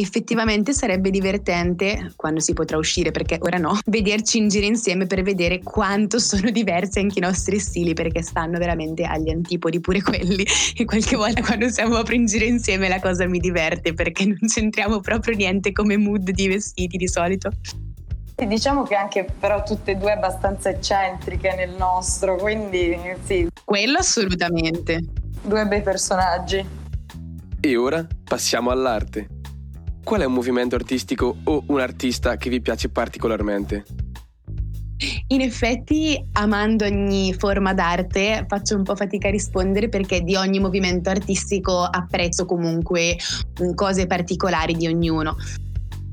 effettivamente 0.00 0.72
sarebbe 0.72 1.10
divertente, 1.10 2.12
quando 2.14 2.40
si 2.40 2.52
potrà 2.52 2.76
uscire, 2.76 3.10
perché 3.10 3.38
ora 3.40 3.58
no, 3.58 3.78
vederci 3.86 4.38
in 4.38 4.48
giro 4.48 4.66
insieme 4.66 5.06
per 5.06 5.22
vedere 5.22 5.60
quanto 5.62 6.18
sono 6.18 6.50
diversi 6.50 7.00
anche 7.00 7.18
i 7.18 7.22
nostri 7.22 7.58
stili, 7.58 7.94
perché 7.94 8.22
stanno 8.22 8.58
veramente 8.58 9.02
agli 9.04 9.30
antipodi 9.30 9.80
pure 9.80 10.00
quelli. 10.00 10.46
E 10.76 10.84
qualche 10.84 11.16
volta 11.16 11.42
quando 11.42 11.68
siamo 11.68 11.94
proprio 11.94 12.18
in 12.18 12.26
giro 12.26 12.44
insieme 12.44 12.88
la 12.88 13.00
cosa 13.00 13.26
mi 13.26 13.38
diverte, 13.38 13.92
perché 13.92 14.24
non 14.24 14.38
c'entriamo 14.46 15.00
proprio 15.00 15.36
niente 15.36 15.72
come 15.72 15.96
mood 15.96 16.30
di 16.30 16.48
vestiti 16.48 16.96
di 16.96 17.08
solito. 17.08 17.50
Diciamo 18.36 18.84
che 18.84 18.94
anche 18.94 19.26
però 19.38 19.64
tutte 19.64 19.92
e 19.92 19.94
due 19.96 20.12
abbastanza 20.12 20.68
eccentriche 20.68 21.56
nel 21.56 21.74
nostro, 21.76 22.36
quindi 22.36 22.96
sì. 23.24 23.48
Quello 23.64 23.98
assolutamente. 23.98 25.00
Due 25.42 25.66
bei 25.66 25.82
personaggi. 25.82 26.64
E 27.60 27.76
ora 27.76 28.06
passiamo 28.24 28.70
all'arte. 28.70 29.37
Qual 30.08 30.22
è 30.22 30.24
un 30.24 30.32
movimento 30.32 30.74
artistico 30.74 31.36
o 31.44 31.64
un 31.66 31.80
artista 31.80 32.38
che 32.38 32.48
vi 32.48 32.62
piace 32.62 32.88
particolarmente? 32.88 33.84
In 35.26 35.42
effetti, 35.42 36.18
amando 36.32 36.86
ogni 36.86 37.34
forma 37.34 37.74
d'arte, 37.74 38.46
faccio 38.48 38.74
un 38.74 38.84
po' 38.84 38.96
fatica 38.96 39.28
a 39.28 39.30
rispondere 39.30 39.90
perché 39.90 40.22
di 40.22 40.34
ogni 40.34 40.60
movimento 40.60 41.10
artistico 41.10 41.82
apprezzo 41.82 42.46
comunque 42.46 43.18
cose 43.74 44.06
particolari 44.06 44.76
di 44.76 44.86
ognuno. 44.86 45.36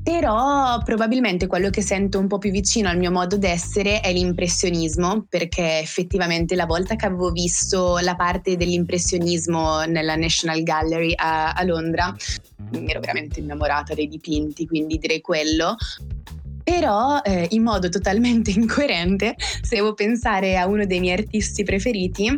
Però 0.06 0.80
probabilmente 0.84 1.48
quello 1.48 1.68
che 1.68 1.82
sento 1.82 2.20
un 2.20 2.28
po' 2.28 2.38
più 2.38 2.52
vicino 2.52 2.88
al 2.88 2.96
mio 2.96 3.10
modo 3.10 3.36
d'essere 3.36 3.98
è 3.98 4.12
l'impressionismo, 4.12 5.26
perché 5.28 5.80
effettivamente 5.80 6.54
la 6.54 6.64
volta 6.64 6.94
che 6.94 7.06
avevo 7.06 7.32
visto 7.32 7.98
la 7.98 8.14
parte 8.14 8.56
dell'impressionismo 8.56 9.82
nella 9.82 10.14
National 10.14 10.62
Gallery 10.62 11.12
a, 11.16 11.54
a 11.54 11.64
Londra, 11.64 12.14
ero 12.70 13.00
veramente 13.00 13.40
innamorata 13.40 13.94
dei 13.94 14.06
dipinti, 14.06 14.64
quindi 14.68 14.96
direi 14.98 15.20
quello. 15.20 15.74
Però 16.62 17.20
eh, 17.22 17.48
in 17.50 17.64
modo 17.64 17.88
totalmente 17.88 18.52
incoerente, 18.54 19.34
se 19.36 19.74
devo 19.74 19.94
pensare 19.94 20.56
a 20.56 20.68
uno 20.68 20.86
dei 20.86 21.00
miei 21.00 21.18
artisti 21.18 21.64
preferiti, 21.64 22.30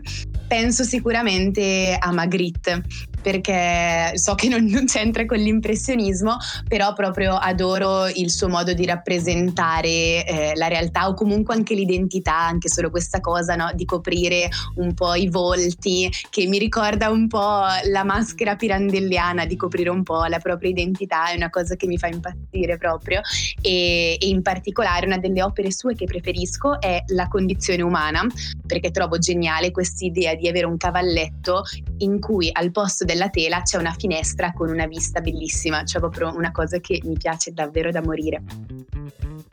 penso 0.46 0.84
sicuramente 0.84 1.94
a 2.00 2.10
Magritte, 2.12 2.82
perché 3.20 4.12
so 4.14 4.34
che 4.34 4.48
non, 4.48 4.64
non, 4.64 4.87
c'entra 4.87 5.25
con 5.26 5.38
l'impressionismo, 5.38 6.37
però 6.66 6.92
proprio 6.92 7.34
adoro 7.34 8.06
il 8.06 8.30
suo 8.30 8.48
modo 8.48 8.72
di 8.72 8.84
rappresentare 8.87 10.25
eh, 10.25 10.52
la 10.54 10.68
realtà 10.68 11.08
o 11.08 11.14
comunque 11.14 11.54
anche 11.54 11.75
l'identità, 11.75 12.37
anche 12.37 12.68
solo 12.68 12.90
questa 12.90 13.20
cosa 13.20 13.54
no? 13.54 13.70
di 13.75 13.84
coprire 13.84 14.48
un 14.76 14.94
po' 14.94 15.14
i 15.14 15.28
volti, 15.28 16.10
che 16.30 16.46
mi 16.46 16.58
ricorda 16.58 17.10
un 17.10 17.26
po' 17.28 17.64
la 17.90 18.04
maschera 18.04 18.56
pirandelliana, 18.56 19.44
di 19.44 19.56
coprire 19.56 19.90
un 19.90 20.02
po' 20.02 20.25
la 20.25 20.38
propria 20.38 20.70
identità, 20.70 21.30
è 21.30 21.37
una 21.37 21.50
cosa 21.50 21.76
che 21.76 21.87
mi 21.87 21.98
fa 21.98 22.08
impazzire 22.08 22.78
proprio 22.78 23.20
e, 23.60 24.16
e 24.18 24.28
in 24.28 24.42
particolare 24.42 25.06
una 25.06 25.18
delle 25.18 25.42
opere 25.42 25.72
sue 25.72 25.94
che 25.94 26.04
preferisco 26.04 26.80
è 26.80 27.02
La 27.08 27.28
condizione 27.28 27.82
umana, 27.82 28.26
perché 28.66 28.90
trovo 28.90 29.18
geniale 29.18 29.70
questa 29.70 30.04
idea 30.04 30.34
di 30.34 30.48
avere 30.48 30.66
un 30.66 30.76
cavalletto 30.76 31.64
in 31.98 32.20
cui 32.20 32.48
al 32.52 32.70
posto 32.70 33.04
della 33.08 33.30
tela 33.30 33.62
c'è 33.62 33.78
una 33.78 33.94
finestra 33.96 34.52
con 34.52 34.68
una 34.68 34.86
vista 34.86 35.22
bellissima, 35.22 35.82
cioè 35.84 35.98
proprio 35.98 36.36
una 36.36 36.52
cosa 36.52 36.78
che 36.78 37.00
mi 37.04 37.16
piace 37.16 37.54
davvero 37.54 37.90
da 37.90 38.02
morire. 38.02 38.42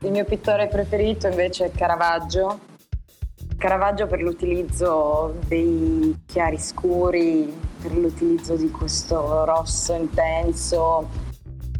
Il 0.02 0.12
mio 0.12 0.26
pittore 0.26 0.68
preferito 0.68 1.28
invece 1.28 1.68
è 1.68 1.72
Caravaggio. 1.72 2.60
Caravaggio 3.58 4.08
per 4.08 4.20
l'utilizzo 4.20 5.38
dei 5.48 6.24
chiari 6.26 6.60
scuri, 6.60 7.58
per 7.82 7.96
l'utilizzo 7.96 8.58
di 8.58 8.70
questo 8.70 9.46
rosso 9.46 9.94
intenso, 9.94 11.08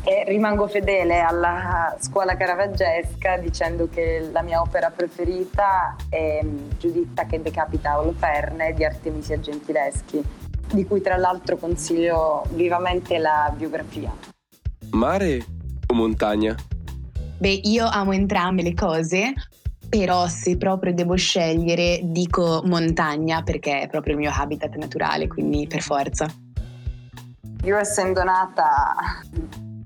e 0.08 0.24
rimango 0.28 0.68
fedele 0.68 1.20
alla 1.20 1.98
scuola 2.00 2.38
caravaggesca 2.38 3.38
dicendo 3.38 3.90
che 3.90 4.30
la 4.32 4.44
mia 4.44 4.62
opera 4.62 4.92
preferita 4.92 5.96
è 6.08 6.40
Giuditta 6.78 7.26
che 7.26 7.42
decapita 7.42 8.00
Oloferne 8.00 8.72
di 8.74 8.86
Artemisia 8.86 9.40
Gentileschi, 9.40 10.24
di 10.72 10.86
cui 10.86 11.02
tra 11.02 11.18
l'altro 11.18 11.58
consiglio 11.58 12.44
vivamente 12.52 13.18
la 13.18 13.54
biografia. 13.56 14.14
Mare 14.92 15.46
o 15.88 15.94
montagna? 15.94 16.56
Beh, 17.38 17.62
io 17.64 17.86
amo 17.86 18.14
entrambe 18.14 18.64
le 18.64 18.74
cose, 18.74 19.34
però 19.90 20.28
se 20.28 20.58
proprio 20.58 20.94
devo 20.94 21.16
scegliere 21.16 22.00
dico 22.04 22.62
montagna 22.66 23.44
perché 23.44 23.82
è 23.82 23.88
proprio 23.88 24.14
il 24.14 24.20
mio 24.20 24.32
habitat 24.34 24.76
naturale, 24.76 25.28
quindi 25.28 25.68
per 25.68 25.82
forza. 25.82 26.28
Io 27.64 27.78
essendo 27.78 28.24
nata 28.24 28.96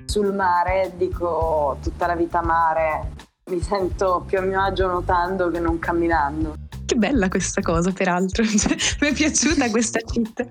sul 0.06 0.34
mare, 0.34 0.94
dico 0.96 1.78
tutta 1.82 2.08
la 2.08 2.16
vita 2.16 2.42
mare, 2.42 3.12
mi 3.50 3.62
sento 3.62 4.24
più 4.26 4.40
a 4.40 4.42
mio 4.42 4.62
agio 4.62 4.88
nuotando 4.88 5.50
che 5.50 5.60
non 5.60 5.80
camminando. 5.80 6.56
Che 6.90 6.96
bella 6.96 7.30
questa 7.30 7.62
cosa, 7.62 7.92
peraltro. 7.92 8.42
mi 9.02 9.08
è 9.10 9.14
piaciuta 9.14 9.70
questa 9.70 10.00
città. 10.00 10.50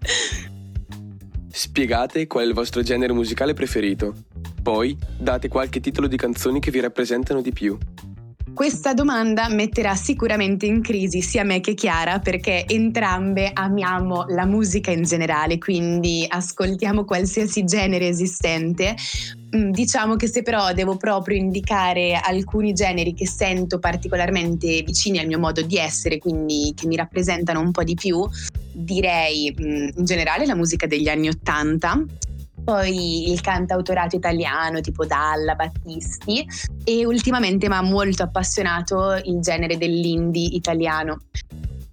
Spiegate 1.51 2.29
qual 2.29 2.45
è 2.45 2.47
il 2.47 2.55
vostro 2.55 2.81
genere 2.83 3.13
musicale 3.13 3.55
preferito. 3.55 4.15
Poi 4.63 4.97
date 5.19 5.49
qualche 5.49 5.81
titolo 5.81 6.07
di 6.07 6.17
canzoni 6.17 6.61
che 6.61 6.71
vi 6.71 6.79
rappresentano 6.79 7.41
di 7.41 7.51
più. 7.51 7.77
Questa 8.55 8.95
domanda 8.95 9.49
metterà 9.49 9.97
sicuramente 9.97 10.67
in 10.67 10.81
crisi 10.81 11.23
sia 11.23 11.43
me 11.43 11.59
che 11.59 11.75
Chiara 11.75 12.21
perché 12.21 12.67
entrambe 12.69 13.51
amiamo 13.53 14.27
la 14.29 14.47
musica 14.47 14.93
in 14.93 15.03
generale, 15.03 15.59
quindi 15.59 16.25
ascoltiamo 16.29 17.05
qualsiasi 17.05 17.65
genere 17.65 18.07
esistente. 18.07 18.95
Mm, 19.57 19.71
diciamo 19.71 20.17
che 20.17 20.29
se 20.29 20.43
però 20.43 20.75
devo 20.75 20.99
proprio 20.99 21.39
indicare 21.39 22.15
alcuni 22.15 22.75
generi 22.75 23.15
che 23.15 23.27
sento 23.27 23.79
particolarmente 23.79 24.83
vicini 24.83 25.19
al 25.19 25.27
mio 25.27 25.39
modo 25.39 25.63
di 25.63 25.79
essere, 25.79 26.19
quindi 26.19 26.75
che 26.77 26.87
mi 26.87 26.97
rappresentano 26.97 27.59
un 27.59 27.71
po' 27.71 27.83
di 27.83 27.95
più, 27.95 28.29
direi 28.73 29.55
mm, 29.59 29.89
in 29.97 30.05
generale 30.05 30.45
la 30.45 30.55
musica 30.55 30.87
degli 30.87 31.09
anni 31.09 31.29
Ottanta, 31.29 32.05
poi 32.63 33.31
il 33.31 33.41
cantautorato 33.41 34.17
italiano 34.17 34.83
tipo 34.83 35.07
Dalla, 35.07 35.55
Battisti 35.55 36.47
e 36.85 37.07
ultimamente 37.07 37.69
mi 37.69 37.75
ha 37.75 37.81
molto 37.81 38.25
appassionato 38.25 39.15
il 39.25 39.41
genere 39.41 39.79
dell'indie 39.79 40.49
italiano. 40.49 41.21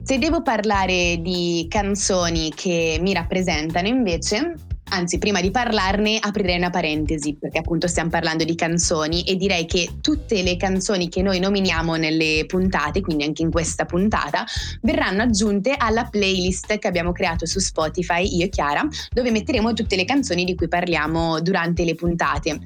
Se 0.04 0.18
devo 0.18 0.42
parlare 0.42 1.20
di 1.22 1.66
canzoni 1.70 2.52
che 2.54 2.98
mi 3.00 3.14
rappresentano 3.14 3.88
invece, 3.88 4.56
Anzi, 4.88 5.18
prima 5.18 5.42
di 5.42 5.50
parlarne 5.50 6.20
aprirei 6.20 6.58
una 6.58 6.70
parentesi, 6.70 7.36
perché 7.36 7.58
appunto 7.58 7.88
stiamo 7.88 8.12
parlando 8.12 8.44
di 8.44 8.54
canzoni 8.54 9.24
e 9.24 9.36
direi 9.36 9.66
che 9.66 9.98
tutte 10.00 10.44
le 10.44 10.58
canzoni 10.58 11.10
che 11.10 11.24
noi 11.24 11.40
nominiamo 11.40 11.96
nelle 11.96 12.46
puntate, 12.46 13.02
quindi 13.02 13.24
anche 13.24 13.42
in 13.42 13.50
questa 13.50 13.86
puntata, 13.86 14.46
verranno 14.82 15.24
aggiunte 15.24 15.74
alla 15.76 16.06
playlist 16.06 16.78
che 16.78 16.88
abbiamo 16.88 17.12
creato 17.12 17.48
su 17.48 17.60
Spotify, 17.60 18.38
io 18.38 18.46
e 18.46 18.50
Chiara, 18.50 18.88
dove 19.10 19.32
metteremo 19.32 19.74
tutte 19.74 19.96
le 19.96 20.06
canzoni 20.06 20.46
di 20.46 20.54
cui 20.54 20.68
parliamo 20.68 21.42
durante 21.42 21.84
le 21.84 21.96
puntate. 21.96 22.60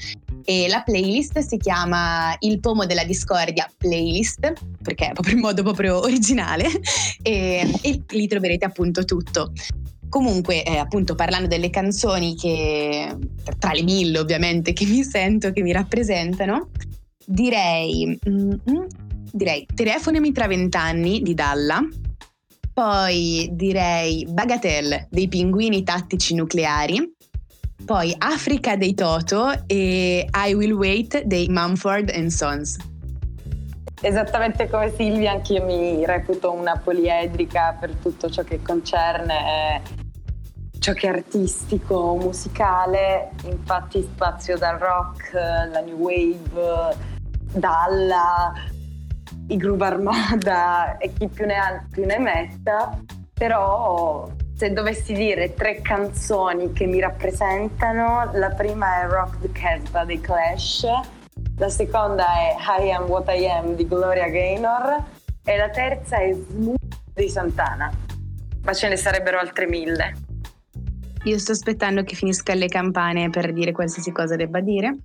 E 0.43 0.67
la 0.67 0.81
playlist 0.81 1.39
si 1.39 1.57
chiama 1.57 2.35
Il 2.39 2.59
pomo 2.59 2.85
della 2.85 3.05
discordia 3.05 3.69
playlist, 3.77 4.51
perché 4.81 5.09
è 5.09 5.13
proprio 5.13 5.35
in 5.35 5.41
modo 5.41 5.63
proprio 5.63 5.99
originale, 5.99 6.67
e, 7.23 7.71
e 7.81 8.03
lì 8.09 8.27
troverete 8.27 8.65
appunto 8.65 9.05
tutto. 9.05 9.53
Comunque, 10.09 10.63
eh, 10.63 10.77
appunto, 10.77 11.13
parlando 11.13 11.47
delle 11.47 11.69
canzoni 11.69 12.35
che, 12.35 13.15
tra 13.59 13.71
le 13.71 13.83
mille 13.83 14.17
ovviamente, 14.17 14.73
che 14.73 14.85
mi 14.85 15.03
sento, 15.03 15.51
che 15.51 15.61
mi 15.61 15.71
rappresentano, 15.71 16.69
direi, 17.25 18.19
mm, 18.27 18.51
mm, 18.51 18.85
direi 19.31 19.67
Telefonami 19.73 20.31
tra 20.31 20.47
vent'anni 20.47 21.21
di 21.21 21.35
Dalla, 21.35 21.79
poi 22.73 23.49
direi 23.51 24.25
Bagatelle 24.27 25.07
dei 25.11 25.27
pinguini 25.27 25.83
tattici 25.83 26.33
nucleari, 26.33 27.13
poi 27.85 28.15
Africa 28.17 28.75
dei 28.75 28.93
Toto 28.93 29.51
e 29.67 30.27
I 30.31 30.53
Will 30.53 30.73
Wait 30.73 31.23
dei 31.23 31.47
Mumford 31.49 32.09
Sons. 32.27 32.77
Esattamente 34.01 34.69
come 34.69 34.93
Silvia, 34.95 35.31
anch'io 35.31 35.65
mi 35.65 36.05
reputo 36.05 36.53
una 36.53 36.77
poliedrica 36.77 37.75
per 37.77 37.95
tutto 37.95 38.29
ciò 38.29 38.43
che 38.43 38.61
concerne 38.61 39.81
ciò 40.79 40.93
che 40.93 41.07
è 41.07 41.09
artistico, 41.11 42.15
musicale, 42.15 43.31
infatti 43.43 44.01
spazio 44.01 44.57
dal 44.57 44.77
rock, 44.77 45.33
la 45.33 45.81
new 45.81 45.97
wave, 45.97 46.95
dalla, 47.51 48.53
i 49.47 49.57
groove 49.57 49.85
armada 49.85 50.97
e 50.97 51.13
chi 51.13 51.27
più 51.27 51.45
ne 51.45 51.55
ha 51.55 51.85
più 51.89 52.05
ne 52.05 52.17
metta, 52.17 52.97
però 53.33 54.29
se 54.55 54.71
dovessi 54.71 55.13
dire 55.13 55.53
tre 55.53 55.81
canzoni 55.81 56.71
che 56.71 56.85
mi 56.85 56.99
rappresentano, 56.99 58.29
la 58.33 58.49
prima 58.49 59.01
è 59.01 59.07
Rock 59.07 59.39
the 59.39 59.51
Casbah 59.51 60.05
dei 60.05 60.19
Clash, 60.19 60.85
la 61.57 61.69
seconda 61.69 62.25
è 62.25 62.55
I 62.81 62.91
Am 62.91 63.03
What 63.03 63.29
I 63.29 63.47
Am 63.49 63.75
di 63.75 63.87
Gloria 63.87 64.27
Gaynor 64.27 65.03
e 65.43 65.57
la 65.57 65.69
terza 65.69 66.17
è 66.17 66.33
Smooth 66.33 66.77
di 67.13 67.29
Santana. 67.29 67.91
Ma 68.63 68.73
ce 68.73 68.89
ne 68.89 68.97
sarebbero 68.97 69.39
altre 69.39 69.67
mille. 69.67 70.28
Io 71.25 71.37
sto 71.37 71.51
aspettando 71.51 72.03
che 72.03 72.15
finisca 72.15 72.53
le 72.53 72.67
campane 72.67 73.29
per 73.29 73.51
dire 73.51 73.71
qualsiasi 73.71 74.11
cosa 74.11 74.35
debba 74.35 74.61
dire. 74.61 74.97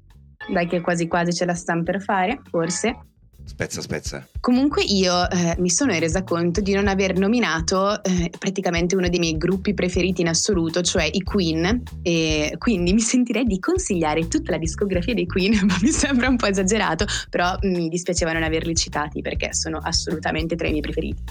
Dai 0.52 0.66
che 0.66 0.80
quasi 0.80 1.09
quasi 1.09 1.33
ce 1.33 1.44
la 1.44 1.54
stanno 1.54 1.83
per 1.83 2.02
fare, 2.02 2.40
forse. 2.50 2.97
Spezza, 3.44 3.83
spezza. 3.83 4.26
Comunque 4.40 4.83
io 4.83 5.28
eh, 5.28 5.54
mi 5.59 5.68
sono 5.68 5.97
resa 5.99 6.25
conto 6.25 6.61
di 6.62 6.73
non 6.73 6.88
aver 6.88 7.18
nominato 7.18 8.02
eh, 8.02 8.30
praticamente 8.38 8.97
uno 8.97 9.09
dei 9.09 9.18
miei 9.18 9.37
gruppi 9.37 9.75
preferiti 9.75 10.23
in 10.23 10.28
assoluto, 10.28 10.80
cioè 10.80 11.09
i 11.11 11.23
Queen, 11.23 11.83
e 12.02 12.54
quindi 12.59 12.94
mi 12.94 13.00
sentirei 13.00 13.44
di 13.44 13.59
consigliare 13.59 14.28
tutta 14.28 14.52
la 14.52 14.59
discografia 14.59 15.12
dei 15.12 15.26
Queen, 15.26 15.59
ma 15.66 15.76
mi 15.83 15.90
sembra 15.90 16.28
un 16.28 16.37
po' 16.37 16.47
esagerato, 16.47 17.04
però 17.28 17.54
mi 17.62 17.88
dispiaceva 17.88 18.33
non 18.33 18.44
averli 18.44 18.75
citati 18.75 19.21
perché 19.21 19.52
sono 19.52 19.78
assolutamente 19.78 20.56
tra 20.56 20.66
i 20.66 20.71
miei 20.71 20.83
preferiti. 20.83 21.23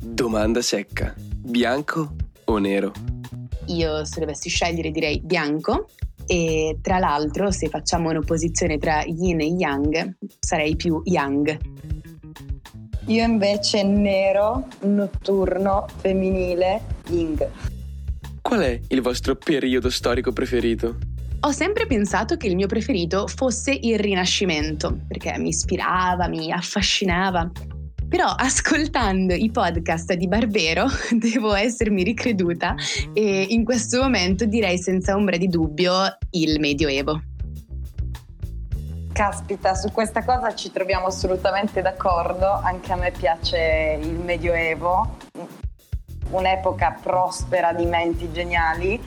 Domanda 0.00 0.62
secca, 0.62 1.12
bianco 1.16 2.14
o 2.44 2.58
nero? 2.58 3.07
Io 3.68 4.04
se 4.04 4.20
dovessi 4.20 4.48
scegliere 4.48 4.90
direi 4.90 5.20
bianco 5.20 5.88
e 6.26 6.78
tra 6.82 6.98
l'altro 6.98 7.50
se 7.50 7.68
facciamo 7.68 8.10
un'opposizione 8.10 8.78
tra 8.78 9.02
yin 9.04 9.40
e 9.40 9.46
yang 9.46 10.16
sarei 10.38 10.76
più 10.76 11.00
yang. 11.04 11.58
Io 13.06 13.24
invece 13.24 13.82
nero, 13.82 14.66
notturno, 14.80 15.86
femminile, 15.96 16.82
ying. 17.08 17.48
Qual 18.42 18.60
è 18.60 18.78
il 18.88 19.00
vostro 19.00 19.34
periodo 19.36 19.88
storico 19.88 20.32
preferito? 20.32 20.98
Ho 21.40 21.50
sempre 21.50 21.86
pensato 21.86 22.36
che 22.36 22.48
il 22.48 22.56
mio 22.56 22.66
preferito 22.66 23.26
fosse 23.26 23.72
il 23.72 23.98
Rinascimento, 23.98 24.98
perché 25.06 25.38
mi 25.38 25.48
ispirava, 25.48 26.28
mi 26.28 26.52
affascinava. 26.52 27.50
Però 28.08 28.26
ascoltando 28.26 29.34
i 29.34 29.50
podcast 29.50 30.14
di 30.14 30.28
Barbero 30.28 30.86
devo 31.12 31.54
essermi 31.54 32.02
ricreduta 32.02 32.74
e 33.12 33.46
in 33.50 33.64
questo 33.64 34.00
momento 34.00 34.46
direi 34.46 34.78
senza 34.78 35.14
ombra 35.14 35.36
di 35.36 35.46
dubbio 35.48 35.92
il 36.30 36.58
Medioevo. 36.58 37.20
Caspita, 39.12 39.74
su 39.74 39.90
questa 39.92 40.24
cosa 40.24 40.54
ci 40.54 40.70
troviamo 40.72 41.06
assolutamente 41.06 41.82
d'accordo, 41.82 42.50
anche 42.50 42.92
a 42.92 42.96
me 42.96 43.10
piace 43.10 43.98
il 44.00 44.14
Medioevo, 44.14 45.16
un'epoca 46.30 46.98
prospera 47.02 47.74
di 47.74 47.84
menti 47.84 48.32
geniali, 48.32 48.98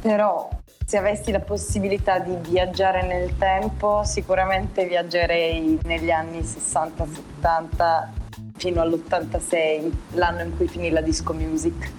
però 0.00 0.48
se 0.86 0.96
avessi 0.96 1.32
la 1.32 1.40
possibilità 1.40 2.20
di 2.20 2.36
viaggiare 2.48 3.02
nel 3.02 3.36
tempo, 3.36 4.04
sicuramente 4.04 4.86
viaggerei 4.86 5.80
negli 5.82 6.10
anni 6.12 6.40
60-70 6.40 8.25
fino 8.66 8.80
all'86, 8.80 9.90
l'anno 10.14 10.42
in 10.42 10.56
cui 10.56 10.66
finì 10.66 10.90
la 10.90 11.00
disco 11.00 11.32
music. 11.32 11.90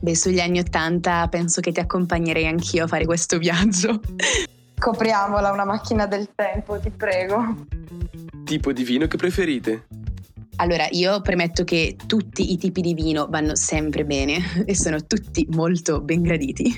Beh, 0.00 0.16
sugli 0.16 0.40
anni 0.40 0.58
80 0.58 1.28
penso 1.28 1.60
che 1.60 1.70
ti 1.70 1.78
accompagnerei 1.78 2.46
anch'io 2.46 2.84
a 2.84 2.86
fare 2.88 3.04
questo 3.04 3.38
viaggio. 3.38 4.00
Copriamola 4.78 5.52
una 5.52 5.64
macchina 5.64 6.06
del 6.06 6.30
tempo, 6.34 6.78
ti 6.80 6.90
prego. 6.90 7.66
Tipo 8.44 8.72
di 8.72 8.82
vino 8.82 9.06
che 9.06 9.16
preferite? 9.16 9.86
Allora, 10.56 10.86
io 10.90 11.20
premetto 11.20 11.64
che 11.64 11.96
tutti 12.06 12.52
i 12.52 12.58
tipi 12.58 12.80
di 12.80 12.94
vino 12.94 13.28
vanno 13.28 13.54
sempre 13.54 14.04
bene 14.04 14.38
e 14.66 14.74
sono 14.74 15.04
tutti 15.06 15.46
molto 15.50 16.00
ben 16.00 16.22
graditi, 16.22 16.74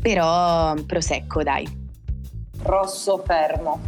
però 0.00 0.74
prosecco, 0.86 1.42
dai. 1.42 1.66
Rosso 2.62 3.22
fermo. 3.26 3.80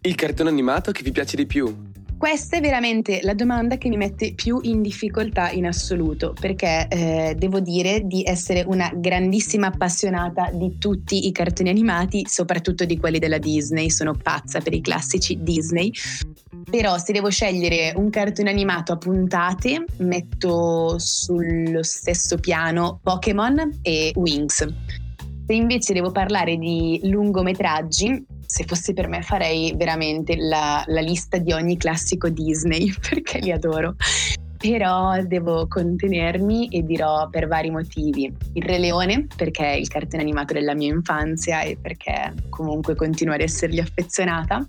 Il 0.00 0.14
cartone 0.14 0.48
animato 0.48 0.92
che 0.92 1.02
vi 1.02 1.12
piace 1.12 1.36
di 1.36 1.46
più? 1.46 1.85
Questa 2.18 2.56
è 2.56 2.60
veramente 2.60 3.20
la 3.22 3.34
domanda 3.34 3.76
che 3.76 3.90
mi 3.90 3.98
mette 3.98 4.32
più 4.32 4.58
in 4.62 4.80
difficoltà 4.80 5.50
in 5.50 5.66
assoluto, 5.66 6.34
perché 6.38 6.88
eh, 6.88 7.34
devo 7.36 7.60
dire 7.60 8.00
di 8.04 8.22
essere 8.24 8.64
una 8.66 8.90
grandissima 8.94 9.66
appassionata 9.66 10.50
di 10.50 10.78
tutti 10.78 11.26
i 11.26 11.32
cartoni 11.32 11.68
animati, 11.68 12.24
soprattutto 12.26 12.86
di 12.86 12.98
quelli 12.98 13.18
della 13.18 13.36
Disney, 13.36 13.90
sono 13.90 14.14
pazza 14.14 14.60
per 14.60 14.72
i 14.72 14.80
classici 14.80 15.38
Disney. 15.42 15.92
Però 16.70 16.96
se 16.96 17.12
devo 17.12 17.28
scegliere 17.28 17.92
un 17.96 18.08
cartone 18.08 18.48
animato 18.48 18.92
a 18.92 18.96
puntate, 18.96 19.84
metto 19.98 20.98
sullo 20.98 21.82
stesso 21.82 22.38
piano 22.38 22.98
Pokémon 23.02 23.80
e 23.82 24.12
Wings. 24.14 24.66
Se 25.46 25.52
invece 25.52 25.92
devo 25.92 26.10
parlare 26.10 26.56
di 26.56 26.98
lungometraggi, 27.04 28.24
se 28.46 28.64
fosse 28.64 28.92
per 28.92 29.08
me 29.08 29.22
farei 29.22 29.74
veramente 29.76 30.36
la, 30.36 30.82
la 30.86 31.00
lista 31.00 31.38
di 31.38 31.52
ogni 31.52 31.76
classico 31.76 32.28
Disney 32.28 32.92
perché 33.08 33.38
li 33.38 33.52
adoro 33.52 33.96
però 34.56 35.22
devo 35.22 35.66
contenermi 35.68 36.68
e 36.68 36.82
dirò 36.82 37.28
per 37.28 37.46
vari 37.46 37.70
motivi. 37.70 38.32
Il 38.54 38.62
Re 38.64 38.78
Leone, 38.78 39.26
perché 39.36 39.64
è 39.64 39.76
il 39.76 39.88
cartone 39.88 40.22
animato 40.22 40.54
della 40.54 40.74
mia 40.74 40.92
infanzia 40.92 41.60
e 41.60 41.76
perché 41.80 42.34
comunque 42.48 42.94
continuo 42.94 43.34
ad 43.34 43.40
essergli 43.40 43.78
affezionata. 43.78 44.66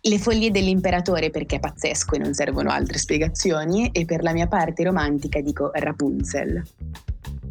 Le 0.00 0.18
follie 0.18 0.50
dell'imperatore 0.50 1.30
perché 1.30 1.56
è 1.56 1.60
pazzesco 1.60 2.14
e 2.14 2.18
non 2.18 2.32
servono 2.32 2.70
altre 2.70 2.98
spiegazioni 2.98 3.90
e 3.90 4.04
per 4.04 4.22
la 4.22 4.32
mia 4.32 4.46
parte 4.46 4.84
romantica 4.84 5.40
dico 5.40 5.70
Rapunzel. 5.72 6.62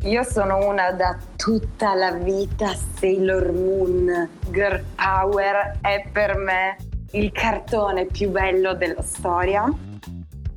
Io 0.05 0.21
sono 0.21 0.67
una 0.67 0.91
da 0.91 1.17
tutta 1.35 1.95
la 1.95 2.11
vita 2.11 2.75
Sailor 2.75 3.51
Moon. 3.51 4.29
Girl 4.51 4.83
Power 4.93 5.79
è 5.81 6.05
per 6.11 6.37
me 6.37 6.77
il 7.13 7.31
cartone 7.31 8.05
più 8.05 8.29
bello 8.29 8.75
della 8.75 9.01
storia. 9.01 9.65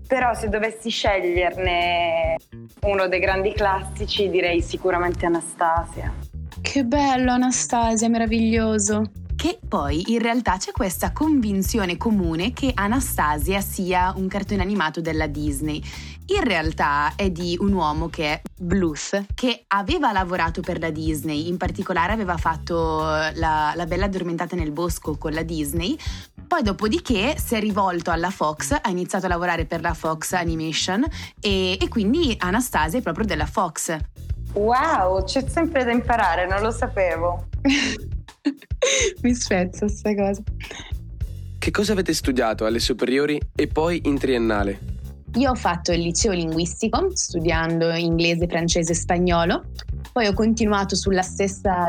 Però 0.07 0.35
se 0.35 0.51
dovessi 0.51 0.91
sceglierne 0.91 2.37
uno 2.83 3.09
dei 3.09 3.21
grandi 3.21 3.55
classici 3.55 4.29
direi 4.29 4.61
sicuramente 4.61 5.25
Anastasia. 5.25 6.13
Che 6.61 6.85
bello 6.85 7.33
Anastasia, 7.33 8.09
meraviglioso 8.11 9.11
che 9.39 9.61
poi 9.69 10.03
in 10.11 10.19
realtà 10.19 10.57
c'è 10.57 10.73
questa 10.73 11.13
convinzione 11.13 11.97
comune 11.97 12.53
che 12.53 12.73
Anastasia 12.75 13.61
sia 13.61 14.13
un 14.17 14.27
cartone 14.27 14.63
animato 14.63 15.01
della 15.01 15.29
Disney. 15.29 15.81
In 16.27 16.43
realtà 16.43 17.13
è 17.15 17.31
di 17.31 17.57
un 17.61 17.73
uomo 17.73 18.09
che 18.09 18.33
è 18.33 18.43
Bluth, 18.59 19.27
che 19.37 19.63
aveva 19.69 20.11
lavorato 20.11 20.61
per 20.61 20.81
la 20.81 20.91
Disney, 20.91 21.47
in 21.47 21.57
particolare 21.57 22.13
aveva 22.13 22.37
fatto 22.37 22.99
la, 22.99 23.73
la 23.77 23.87
Bella 23.87 24.07
addormentata 24.07 24.57
nel 24.57 24.73
bosco 24.73 25.17
con 25.17 25.31
la 25.33 25.45
Disney, 25.45 25.97
poi 26.45 26.65
dopodiché 26.65 27.37
si 27.39 27.55
è 27.55 27.61
rivolto 27.61 28.11
alla 28.11 28.31
Fox, 28.31 28.73
ha 28.73 28.91
iniziato 28.91 29.27
a 29.27 29.29
lavorare 29.29 29.67
per 29.67 29.83
la 29.83 29.95
Fox 29.95 30.33
Animation 30.33 31.07
e, 31.39 31.79
e 31.81 31.89
quindi 31.89 32.35
Anastasia 32.41 32.99
è 32.99 33.03
proprio 33.03 33.25
della 33.25 33.47
Fox. 33.47 33.97
Wow, 34.55 35.23
c'è 35.23 35.47
sempre 35.49 35.85
da 35.85 35.93
imparare, 35.93 36.49
non 36.49 36.61
lo 36.61 36.73
sapevo. 36.73 37.47
Mi 39.23 39.35
spezza 39.35 39.87
questa 39.87 40.15
cosa. 40.15 40.43
Che 41.59 41.71
cosa 41.71 41.93
avete 41.93 42.15
studiato 42.15 42.65
alle 42.65 42.79
superiori 42.79 43.41
e 43.55 43.67
poi 43.67 44.01
in 44.05 44.19
triennale? 44.19 44.97
Io 45.35 45.51
ho 45.51 45.55
fatto 45.55 45.93
il 45.93 46.01
liceo 46.01 46.33
linguistico 46.33 47.11
studiando 47.13 47.93
inglese, 47.93 48.47
francese 48.47 48.93
e 48.93 48.95
spagnolo, 48.95 49.65
poi 50.13 50.27
ho 50.27 50.33
continuato 50.33 50.97
sulla 50.97 51.23
stessa 51.23 51.89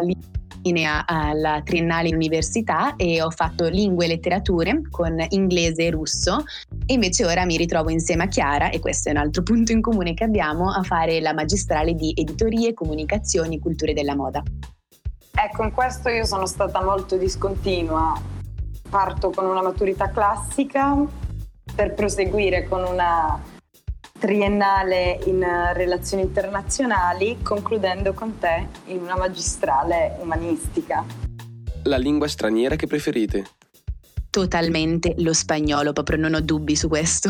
linea 0.62 1.06
alla 1.08 1.62
triennale 1.64 2.14
università 2.14 2.96
e 2.98 3.22
ho 3.22 3.30
fatto 3.30 3.70
lingue 3.70 4.06
e 4.06 4.08
letterature 4.10 4.82
con 4.90 5.16
inglese 5.30 5.86
e 5.86 5.90
russo 5.92 6.44
e 6.86 6.94
invece 6.94 7.26
ora 7.26 7.46
mi 7.46 7.56
ritrovo 7.56 7.90
insieme 7.90 8.24
a 8.24 8.28
Chiara 8.28 8.70
e 8.70 8.80
questo 8.80 9.08
è 9.08 9.12
un 9.12 9.20
altro 9.20 9.42
punto 9.42 9.72
in 9.72 9.82
comune 9.82 10.14
che 10.14 10.26
abbiamo 10.26 10.72
a 10.72 10.84
fare 10.84 11.22
la 11.22 11.34
magistrale 11.34 11.94
di 11.94 12.12
editorie, 12.14 12.74
comunicazioni 12.74 13.56
e 13.56 13.60
culture 13.60 13.94
della 13.94 14.16
moda. 14.16 14.44
Ecco, 15.32 15.64
in 15.64 15.72
questo 15.72 16.10
io 16.10 16.26
sono 16.26 16.46
stata 16.46 16.84
molto 16.84 17.18
discontinua. 17.18 18.22
parto 18.90 19.30
con 19.30 19.46
una 19.46 19.62
maturità 19.62 20.10
classica 20.10 20.96
per 21.76 21.94
proseguire 21.94 22.68
con 22.68 22.84
una 22.84 23.40
triennale 24.18 25.20
in 25.26 25.46
relazioni 25.74 26.24
internazionali, 26.24 27.38
concludendo 27.42 28.14
con 28.14 28.38
te 28.38 28.68
in 28.86 29.02
una 29.02 29.16
magistrale 29.16 30.18
umanistica. 30.20 31.06
La 31.84 31.98
lingua 31.98 32.28
straniera 32.28 32.76
che 32.76 32.88
preferite? 32.88 33.46
Totalmente 34.30 35.14
lo 35.20 35.34
spagnolo, 35.34 35.94
proprio 35.94 36.18
non 36.18 36.34
ho 36.34 36.42
dubbi 36.42 36.76
su 36.76 36.88
questo. 36.90 37.30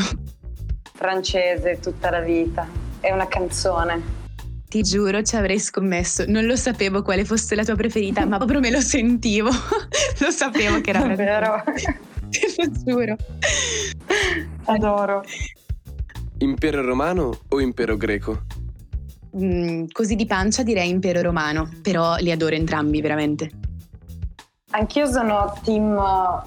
Francese 0.93 1.79
tutta 1.79 2.09
la 2.09 2.21
vita, 2.21 2.67
è 2.99 3.11
una 3.11 3.27
canzone. 3.27 4.18
Ti 4.69 4.83
giuro, 4.83 5.23
ci 5.23 5.35
avrei 5.35 5.57
scommesso. 5.57 6.25
Non 6.27 6.45
lo 6.45 6.55
sapevo 6.55 7.01
quale 7.01 7.25
fosse 7.25 7.55
la 7.55 7.63
tua 7.63 7.73
preferita, 7.73 8.23
ma 8.27 8.37
proprio 8.37 8.59
me 8.59 8.69
lo 8.69 8.81
sentivo. 8.81 9.49
lo 10.21 10.29
sapevo 10.29 10.79
che 10.79 10.91
era 10.91 11.07
vero. 11.15 11.63
Te 12.29 12.53
lo 12.55 12.71
giuro. 12.83 13.15
Adoro. 14.65 15.23
Impero 16.37 16.83
romano 16.83 17.39
o 17.47 17.59
impero 17.59 17.97
greco? 17.97 18.43
Mm, 19.35 19.85
così 19.91 20.15
di 20.15 20.27
pancia 20.27 20.61
direi 20.61 20.89
impero 20.89 21.23
romano, 21.23 21.67
però 21.81 22.17
li 22.17 22.31
adoro 22.31 22.53
entrambi 22.53 23.01
veramente. 23.01 23.49
Anch'io 24.69 25.07
sono 25.07 25.51
team 25.63 25.99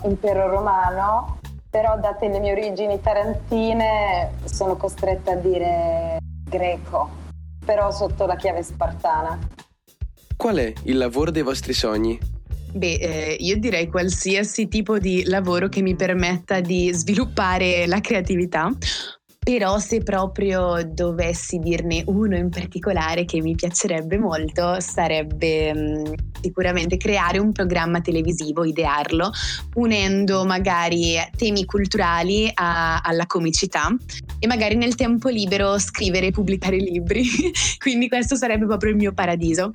impero 0.05 0.49
romano, 0.49 1.41
però 1.69 1.99
date 1.99 2.29
le 2.29 2.39
mie 2.39 2.53
origini 2.53 3.01
tarantine 3.01 4.31
sono 4.45 4.77
costretta 4.77 5.33
a 5.33 5.37
dire 5.37 6.19
greco 6.49 7.22
però 7.65 7.91
sotto 7.91 8.27
la 8.27 8.37
chiave 8.37 8.63
spartana. 8.63 9.39
Qual 10.37 10.57
è 10.57 10.73
il 10.85 10.97
lavoro 10.97 11.31
dei 11.31 11.43
vostri 11.43 11.73
sogni? 11.73 12.19
Beh, 12.75 12.95
eh, 12.95 13.37
io 13.39 13.59
direi 13.59 13.89
qualsiasi 13.89 14.67
tipo 14.67 14.99
di 14.99 15.25
lavoro 15.27 15.69
che 15.69 15.83
mi 15.83 15.95
permetta 15.95 16.61
di 16.61 16.91
sviluppare 16.93 17.87
la 17.87 18.01
creatività 18.01 18.71
però 19.45 19.79
se 19.79 20.03
proprio 20.03 20.85
dovessi 20.87 21.59
dirne 21.59 22.05
uno 22.07 22.37
in 22.37 22.49
particolare 22.49 23.25
che 23.25 23.41
mi 23.41 23.57
piacerebbe 23.57 24.17
molto 24.17 24.79
sarebbe 24.79 25.75
mm, 25.75 26.05
sicuramente 26.41 26.97
creare 26.97 27.39
un 27.39 27.51
programma 27.51 28.01
televisivo, 28.01 28.65
idearlo, 28.65 29.33
unendo 29.75 30.45
magari 30.45 31.17
temi 31.37 31.65
culturali 31.65 32.49
a, 32.55 33.01
alla 33.01 33.27
comicità 33.27 33.89
e 34.39 34.47
magari 34.47 34.77
nel 34.77 34.95
tempo 34.95 35.29
libero 35.29 35.77
scrivere 35.79 36.27
e 36.27 36.31
pubblicare 36.31 36.77
libri. 36.77 37.25
Quindi 37.79 38.09
questo 38.09 38.37
sarebbe 38.37 38.67
proprio 38.67 38.91
il 38.91 38.97
mio 38.97 39.13
paradiso. 39.13 39.71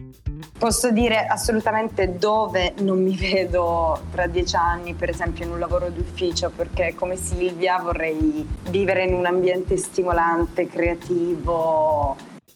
Posso 0.58 0.92
dire 0.92 1.26
assolutamente 1.26 2.18
dove 2.18 2.74
non 2.80 3.02
mi 3.02 3.16
vedo 3.16 4.00
tra 4.12 4.28
dieci 4.28 4.56
anni, 4.56 4.94
per 4.94 5.10
esempio 5.10 5.46
in 5.46 5.52
un 5.52 5.60
lavoro 5.60 5.90
d'ufficio, 5.90 6.52
perché 6.56 6.94
come 6.96 7.16
Silvia 7.16 7.80
vorrei 7.80 8.48
vivere 8.70 9.04
in 9.04 9.14
un 9.14 9.26
ambiente 9.26 9.78
stimolante, 9.78 10.68
creativo, 10.68 12.16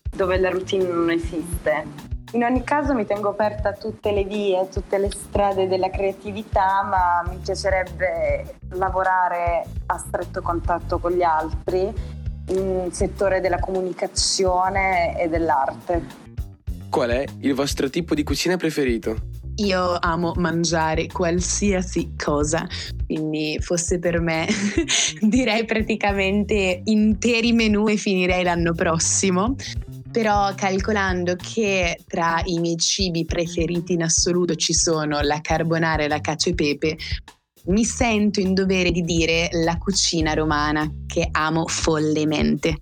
dove 0.09 0.37
la 0.39 0.49
routine 0.49 0.83
non 0.85 1.09
esiste. 1.09 2.09
In 2.33 2.43
ogni 2.43 2.63
caso 2.63 2.93
mi 2.93 3.05
tengo 3.05 3.29
aperta 3.29 3.69
a 3.69 3.73
tutte 3.73 4.11
le 4.11 4.23
vie, 4.23 4.69
tutte 4.69 4.97
le 4.97 5.11
strade 5.11 5.67
della 5.67 5.89
creatività, 5.89 6.81
ma 6.83 7.29
mi 7.29 7.37
piacerebbe 7.43 8.57
lavorare 8.69 9.65
a 9.87 9.97
stretto 9.97 10.41
contatto 10.41 10.97
con 10.97 11.11
gli 11.11 11.23
altri 11.23 11.93
in 12.47 12.87
settore 12.91 13.41
della 13.41 13.59
comunicazione 13.59 15.19
e 15.19 15.27
dell'arte. 15.27 16.20
Qual 16.91 17.09
è 17.09 17.23
il 17.39 17.53
vostro 17.53 17.89
tipo 17.89 18.13
di 18.13 18.21
cucina 18.23 18.57
preferito? 18.57 19.15
Io 19.63 19.97
amo 19.97 20.33
mangiare 20.35 21.07
qualsiasi 21.07 22.15
cosa, 22.21 22.67
quindi 23.05 23.57
fosse 23.61 23.97
per 23.97 24.19
me 24.19 24.45
direi 25.21 25.63
praticamente 25.63 26.81
interi 26.83 27.53
menù 27.53 27.87
e 27.87 27.95
finirei 27.95 28.43
l'anno 28.43 28.73
prossimo. 28.73 29.55
Però 30.11 30.53
calcolando 30.53 31.37
che 31.37 31.97
tra 32.05 32.41
i 32.43 32.59
miei 32.59 32.75
cibi 32.75 33.23
preferiti 33.23 33.93
in 33.93 34.03
assoluto 34.03 34.55
ci 34.55 34.73
sono 34.73 35.21
la 35.21 35.39
carbonara 35.39 36.03
e 36.03 36.09
la 36.09 36.19
cacio 36.19 36.49
e 36.49 36.55
pepe, 36.55 36.97
mi 37.67 37.85
sento 37.85 38.41
in 38.41 38.53
dovere 38.53 38.91
di 38.91 39.03
dire 39.03 39.47
la 39.63 39.77
cucina 39.77 40.33
romana 40.33 40.91
che 41.07 41.25
amo 41.31 41.65
follemente. 41.67 42.81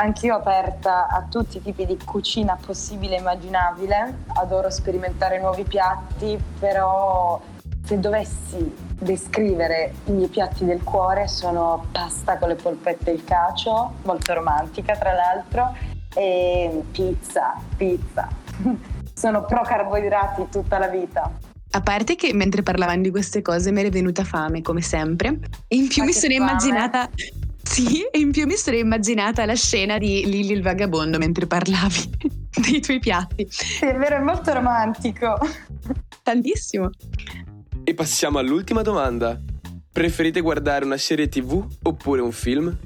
Anch'io 0.00 0.34
aperta 0.34 1.08
a 1.08 1.26
tutti 1.28 1.58
i 1.58 1.62
tipi 1.62 1.84
di 1.84 1.98
cucina 2.02 2.56
possibile 2.56 3.16
e 3.16 3.18
immaginabile, 3.18 4.22
adoro 4.28 4.70
sperimentare 4.70 5.38
nuovi 5.38 5.62
piatti, 5.64 6.42
però 6.58 7.38
se 7.84 8.00
dovessi 8.00 8.74
descrivere 8.98 9.92
i 10.06 10.12
miei 10.12 10.28
piatti 10.28 10.64
del 10.64 10.82
cuore 10.82 11.28
sono 11.28 11.84
pasta 11.92 12.38
con 12.38 12.48
le 12.48 12.54
polpette 12.54 13.10
e 13.10 13.14
il 13.14 13.24
cacio, 13.24 13.96
molto 14.04 14.32
romantica 14.32 14.96
tra 14.96 15.12
l'altro, 15.12 15.76
e 16.14 16.82
pizza, 16.92 17.60
pizza. 17.76 18.26
sono 19.12 19.44
pro 19.44 19.60
carboidrati 19.60 20.48
tutta 20.50 20.78
la 20.78 20.88
vita. 20.88 21.30
A 21.72 21.80
parte 21.82 22.16
che 22.16 22.32
mentre 22.32 22.62
parlavamo 22.62 23.02
di 23.02 23.10
queste 23.10 23.42
cose 23.42 23.70
mi 23.70 23.82
è 23.82 23.90
venuta 23.90 24.24
fame, 24.24 24.62
come 24.62 24.80
sempre. 24.80 25.38
E 25.68 25.76
in 25.76 25.88
più 25.88 26.00
Ma 26.00 26.06
mi 26.06 26.12
sono 26.14 26.32
fame. 26.32 26.50
immaginata 26.50 27.08
sì, 27.70 28.02
e 28.10 28.18
in 28.18 28.32
più 28.32 28.46
mi 28.46 28.56
sono 28.56 28.76
immaginata 28.76 29.44
la 29.46 29.54
scena 29.54 29.96
di 29.96 30.26
Lily 30.26 30.54
il 30.54 30.62
vagabondo 30.62 31.18
mentre 31.18 31.46
parlavi 31.46 32.10
dei 32.68 32.80
tuoi 32.80 32.98
piatti. 32.98 33.46
Sì, 33.48 33.84
è 33.84 33.94
vero, 33.94 34.16
è 34.16 34.20
molto 34.20 34.52
romantico. 34.52 35.38
Tantissimo. 36.24 36.90
E 37.84 37.94
passiamo 37.94 38.38
all'ultima 38.38 38.82
domanda. 38.82 39.40
Preferite 39.92 40.40
guardare 40.40 40.84
una 40.84 40.96
serie 40.96 41.28
tv 41.28 41.64
oppure 41.82 42.20
un 42.20 42.32
film? 42.32 42.76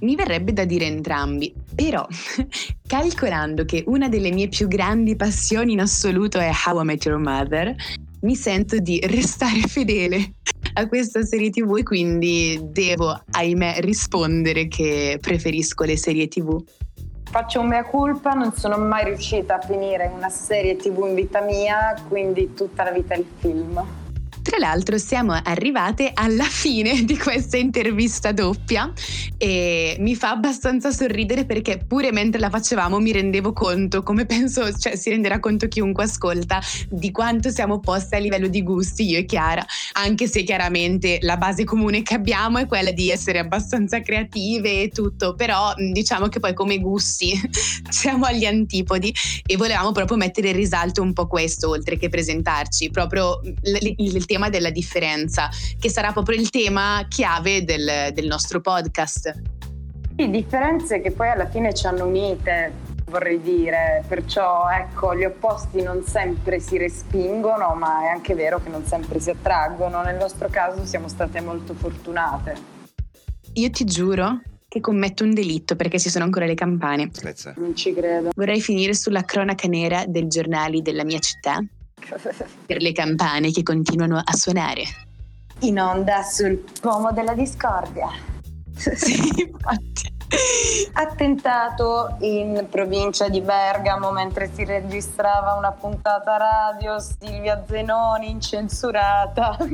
Mi 0.00 0.14
verrebbe 0.14 0.52
da 0.52 0.64
dire 0.64 0.86
entrambi, 0.86 1.52
però 1.74 2.06
calcolando 2.86 3.64
che 3.64 3.82
una 3.88 4.08
delle 4.08 4.30
mie 4.30 4.46
più 4.46 4.68
grandi 4.68 5.16
passioni 5.16 5.72
in 5.72 5.80
assoluto 5.80 6.38
è 6.38 6.52
How 6.66 6.82
I 6.82 6.84
Met 6.84 7.04
Your 7.04 7.18
Mother, 7.18 7.74
mi 8.20 8.36
sento 8.36 8.78
di 8.78 9.00
restare 9.04 9.60
fedele 9.66 10.34
a 10.74 10.88
questa 10.88 11.22
serie 11.22 11.50
tv 11.50 11.76
e 11.78 11.82
quindi 11.82 12.58
devo, 12.62 13.16
ahimè, 13.30 13.80
rispondere 13.80 14.66
che 14.68 15.18
preferisco 15.20 15.84
le 15.84 15.96
serie 15.96 16.28
tv. 16.28 16.62
Faccio 17.30 17.60
un 17.60 17.68
mea 17.68 17.84
culpa, 17.84 18.32
non 18.32 18.52
sono 18.54 18.76
mai 18.78 19.04
riuscita 19.04 19.58
a 19.58 19.60
finire 19.60 20.10
una 20.14 20.28
serie 20.28 20.76
tv 20.76 21.06
in 21.06 21.14
vita 21.14 21.40
mia, 21.40 21.94
quindi 22.08 22.54
tutta 22.54 22.84
la 22.84 22.90
vita 22.90 23.14
il 23.14 23.24
film. 23.38 24.03
Tra 24.44 24.58
l'altro 24.58 24.98
siamo 24.98 25.32
arrivate 25.32 26.10
alla 26.12 26.44
fine 26.44 27.02
di 27.08 27.16
questa 27.16 27.56
intervista 27.56 28.30
doppia 28.30 28.92
e 29.38 29.96
mi 30.00 30.14
fa 30.14 30.32
abbastanza 30.32 30.90
sorridere 30.90 31.46
perché 31.46 31.78
pure 31.78 32.12
mentre 32.12 32.38
la 32.38 32.50
facevamo 32.50 33.00
mi 33.00 33.10
rendevo 33.10 33.54
conto, 33.54 34.02
come 34.02 34.26
penso 34.26 34.70
cioè, 34.76 34.96
si 34.96 35.08
renderà 35.08 35.40
conto 35.40 35.66
chiunque 35.66 36.04
ascolta, 36.04 36.60
di 36.90 37.10
quanto 37.10 37.48
siamo 37.48 37.80
posti 37.80 38.16
a 38.16 38.18
livello 38.18 38.48
di 38.48 38.62
gusti 38.62 39.08
io 39.08 39.18
e 39.18 39.24
Chiara, 39.24 39.64
anche 39.94 40.28
se 40.28 40.42
chiaramente 40.42 41.20
la 41.22 41.38
base 41.38 41.64
comune 41.64 42.02
che 42.02 42.12
abbiamo 42.12 42.58
è 42.58 42.66
quella 42.66 42.90
di 42.90 43.08
essere 43.08 43.38
abbastanza 43.38 44.02
creative 44.02 44.82
e 44.82 44.88
tutto, 44.88 45.34
però 45.34 45.72
diciamo 45.74 46.28
che 46.28 46.38
poi 46.38 46.52
come 46.52 46.78
gusti 46.80 47.32
siamo 47.88 48.26
agli 48.26 48.44
antipodi 48.44 49.10
e 49.46 49.56
volevamo 49.56 49.92
proprio 49.92 50.18
mettere 50.18 50.50
in 50.50 50.56
risalto 50.56 51.00
un 51.00 51.14
po' 51.14 51.26
questo 51.26 51.70
oltre 51.70 51.96
che 51.96 52.10
presentarci, 52.10 52.90
proprio 52.90 53.40
il, 53.42 53.94
il 53.96 54.26
tema 54.34 54.48
della 54.48 54.70
differenza, 54.70 55.48
che 55.78 55.88
sarà 55.88 56.10
proprio 56.10 56.38
il 56.38 56.50
tema 56.50 57.06
chiave 57.08 57.62
del, 57.62 58.10
del 58.12 58.26
nostro 58.26 58.60
podcast. 58.60 59.32
Sì, 60.16 60.28
differenze 60.28 61.00
che 61.00 61.12
poi 61.12 61.28
alla 61.28 61.48
fine 61.48 61.72
ci 61.72 61.86
hanno 61.86 62.06
unite, 62.06 62.72
vorrei 63.06 63.40
dire, 63.40 64.02
perciò 64.08 64.68
ecco, 64.68 65.16
gli 65.16 65.24
opposti 65.24 65.82
non 65.82 66.02
sempre 66.04 66.58
si 66.58 66.78
respingono, 66.78 67.74
ma 67.74 68.02
è 68.02 68.08
anche 68.08 68.34
vero 68.34 68.60
che 68.60 68.70
non 68.70 68.84
sempre 68.84 69.20
si 69.20 69.30
attraggono. 69.30 70.02
Nel 70.02 70.16
nostro 70.16 70.48
caso 70.48 70.84
siamo 70.84 71.06
state 71.06 71.40
molto 71.40 71.74
fortunate. 71.74 72.72
Io 73.52 73.70
ti 73.70 73.84
giuro 73.84 74.40
che 74.66 74.80
commetto 74.80 75.22
un 75.22 75.32
delitto 75.32 75.76
perché 75.76 76.00
ci 76.00 76.10
sono 76.10 76.24
ancora 76.24 76.46
le 76.46 76.54
campane. 76.54 77.08
Non 77.56 77.76
ci 77.76 77.94
credo. 77.94 78.30
Vorrei 78.34 78.60
finire 78.60 78.94
sulla 78.94 79.22
cronaca 79.22 79.68
nera 79.68 80.04
dei 80.08 80.26
giornali 80.26 80.82
della 80.82 81.04
mia 81.04 81.20
città 81.20 81.60
per 82.66 82.80
le 82.80 82.92
campane 82.92 83.50
che 83.50 83.62
continuano 83.62 84.20
a 84.22 84.32
suonare. 84.34 84.84
In 85.60 85.80
onda 85.80 86.22
sul 86.22 86.64
pomo 86.80 87.12
della 87.12 87.34
discordia. 87.34 88.08
sì, 88.74 89.46
infatti. 89.46 90.12
Attentato 90.94 92.16
in 92.20 92.66
provincia 92.68 93.28
di 93.28 93.40
Bergamo 93.40 94.10
mentre 94.10 94.50
si 94.52 94.64
registrava 94.64 95.54
una 95.54 95.70
puntata 95.70 96.36
radio, 96.36 96.98
Silvia 96.98 97.64
Zenoni 97.66 98.30
incensurata. 98.30 99.56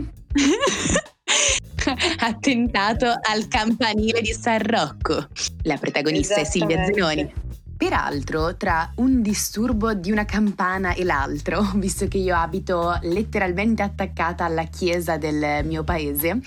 Attentato 2.18 3.06
al 3.06 3.48
campanile 3.48 4.20
di 4.20 4.32
San 4.32 4.62
Rocco. 4.62 5.28
La 5.62 5.78
protagonista 5.78 6.34
è 6.34 6.44
Silvia 6.44 6.84
Zenoni. 6.84 7.32
Peraltro, 7.80 8.58
tra 8.58 8.92
un 8.96 9.22
disturbo 9.22 9.94
di 9.94 10.12
una 10.12 10.26
campana 10.26 10.92
e 10.92 11.02
l'altro, 11.02 11.62
visto 11.76 12.06
che 12.08 12.18
io 12.18 12.36
abito 12.36 12.98
letteralmente 13.04 13.80
attaccata 13.80 14.44
alla 14.44 14.64
chiesa 14.64 15.16
del 15.16 15.64
mio 15.64 15.82
paese, 15.82 16.42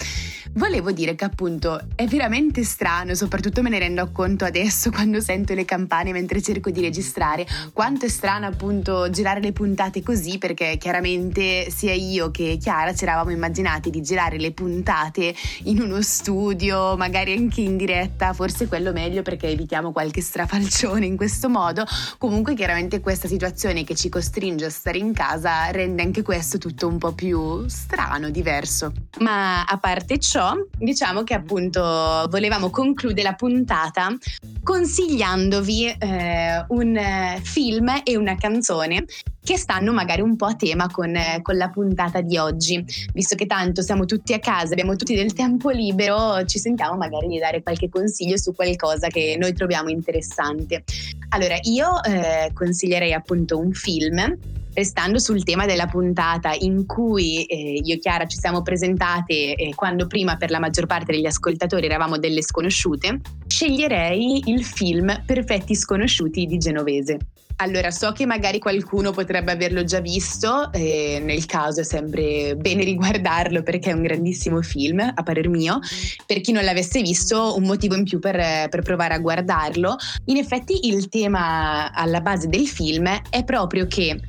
volevo 0.54 0.92
dire 0.92 1.16
che 1.16 1.24
appunto 1.24 1.82
è 1.96 2.06
veramente 2.06 2.64
strano, 2.64 3.16
soprattutto 3.16 3.62
me 3.62 3.70
ne 3.70 3.80
rendo 3.80 4.10
conto 4.12 4.46
adesso 4.46 4.90
quando 4.92 5.20
sento 5.20 5.54
le 5.54 5.66
campane 5.66 6.12
mentre 6.12 6.42
cerco 6.42 6.70
di 6.70 6.82
registrare, 6.82 7.46
quanto 7.74 8.06
è 8.06 8.10
strano 8.10 8.46
appunto 8.46 9.10
girare 9.10 9.40
le 9.40 9.52
puntate 9.52 10.02
così, 10.04 10.38
perché 10.38 10.78
chiaramente 10.78 11.70
sia 11.70 11.94
io 11.94 12.32
che 12.32 12.58
Chiara 12.60 12.94
ci 12.94 13.04
eravamo 13.04 13.32
immaginati 13.32 13.90
di 13.90 14.02
girare 14.02 14.38
le 14.38 14.52
puntate 14.52 15.34
in 15.64 15.82
uno 15.82 16.02
studio, 16.02 16.96
magari 16.98 17.34
anche 17.34 17.62
in 17.62 17.78
diretta, 17.78 18.34
forse 18.34 18.68
quello 18.68 18.92
meglio 18.92 19.22
perché 19.22 19.48
evitiamo 19.48 19.92
qualche 19.92 20.22
strafalcione 20.22 21.06
in 21.06 21.18
questo 21.18 21.50
modo. 21.50 21.86
Comunque 22.18 22.56
chiaramente 22.56 23.00
questa 23.00 23.28
situazione 23.28 23.84
che 23.84 23.96
ci 23.96 24.10
costringe 24.10 24.66
a 24.66 24.70
stare 24.70 24.98
in 24.98 25.14
casa 25.14 25.70
rende 25.72 26.02
anche 26.02 26.22
questo 26.22 26.58
tutto 26.58 26.88
un 26.88 26.98
po' 26.98 27.14
più 27.14 27.68
strano, 27.68 28.30
diverso. 28.30 28.92
Ma 29.20 29.64
a 29.64 29.78
parte 29.78 30.20
ciò, 30.20 30.43
diciamo 30.78 31.24
che 31.24 31.34
appunto 31.34 31.82
volevamo 32.30 32.70
concludere 32.70 33.30
la 33.30 33.34
puntata 33.36 34.16
consigliandovi 34.64 35.96
eh, 36.00 36.66
un 36.70 36.96
eh, 36.96 37.40
film 37.44 38.02
e 38.04 38.16
una 38.18 38.36
canzone 38.36 39.06
che 39.44 39.58
stanno 39.58 39.92
magari 39.92 40.22
un 40.22 40.38
po' 40.38 40.46
a 40.46 40.56
tema 40.56 40.90
con, 40.90 41.14
eh, 41.16 41.40
con, 41.42 41.58
la 41.58 41.70
puntata 41.70 42.22
di 42.22 42.38
oggi. 42.38 42.84
Visto 43.14 43.36
che 43.36 43.46
tanto 43.46 43.82
siamo 43.82 44.06
tutti 44.06 44.34
a 44.34 44.40
casa, 44.40 44.72
abbiamo 44.72 44.96
tutti 44.96 45.16
del 45.16 45.34
tempo 45.34 45.70
libero, 45.70 46.46
ci 46.46 46.60
sentiamo 46.60 46.96
magari 46.96 47.28
di 47.28 47.40
dare 47.40 47.62
qualche 47.62 47.90
consiglio 47.90 48.38
su 48.38 48.56
qualcosa 48.56 49.08
che 49.08 49.36
noi 49.38 49.54
troviamo 49.54 49.90
interessante. 49.90 50.84
Allora, 51.30 51.58
io 51.64 52.02
eh, 52.04 52.52
consiglierei 52.54 53.12
appunto 53.12 53.60
un 53.60 53.74
film 53.74 54.38
restando 54.74 55.20
sul 55.20 55.44
tema 55.44 55.66
della 55.66 55.88
puntata 55.88 56.54
in 56.60 56.86
cui 56.86 57.44
eh, 57.46 57.82
io 57.84 57.96
e 57.96 58.00
Chiara 58.00 58.26
ci 58.26 58.38
siamo 58.38 58.62
presentate 58.62 59.56
eh, 59.56 59.74
quando 59.76 60.08
prima 60.08 60.38
per 60.38 60.50
la 60.50 60.60
maggior 60.60 60.86
parte 60.86 61.12
degli 61.12 61.26
ascoltatori 61.26 61.86
eravamo 61.86 62.18
delle 62.18 62.42
sconosciute, 62.42 63.22
sceglierei 63.48 64.44
il 64.48 64.64
film 64.64 65.24
Perfetti 65.26 65.76
sconosciuti 65.76 66.46
di 66.46 66.58
Genovese. 66.58 67.18
Allora, 67.58 67.92
so 67.92 68.12
che 68.14 68.26
magari 68.26 68.58
qualcuno 68.58 69.12
potrebbe 69.12 69.52
averlo 69.52 69.84
già 69.84 70.00
visto, 70.00 70.72
e 70.74 71.22
nel 71.24 71.46
caso 71.46 71.82
è 71.82 71.84
sempre 71.84 72.56
bene 72.56 72.84
riguardarlo 72.84 73.62
perché 73.62 73.92
è 73.92 73.94
un 73.94 74.02
grandissimo 74.02 74.62
film, 74.62 75.00
a 75.00 75.24
parer 75.24 75.48
mio. 75.50 75.80
Per 76.26 76.42
chi 76.42 76.52
non 76.52 76.64
l'avesse 76.64 77.02
visto, 77.02 77.56
un 77.56 77.64
motivo 77.64 77.96
in 77.96 78.06
più 78.06 78.18
per, 78.20 78.70
per 78.70 78.82
provare 78.82 79.14
a 79.14 79.20
guardarlo. 79.20 79.96
In 80.26 80.38
effetti 80.38 80.88
il 80.88 81.10
tema 81.10 81.92
alla 81.94 82.22
base 82.22 82.48
del 82.48 82.68
film 82.68 83.08
è 83.30 83.44
proprio 83.44 83.86
che 83.86 84.20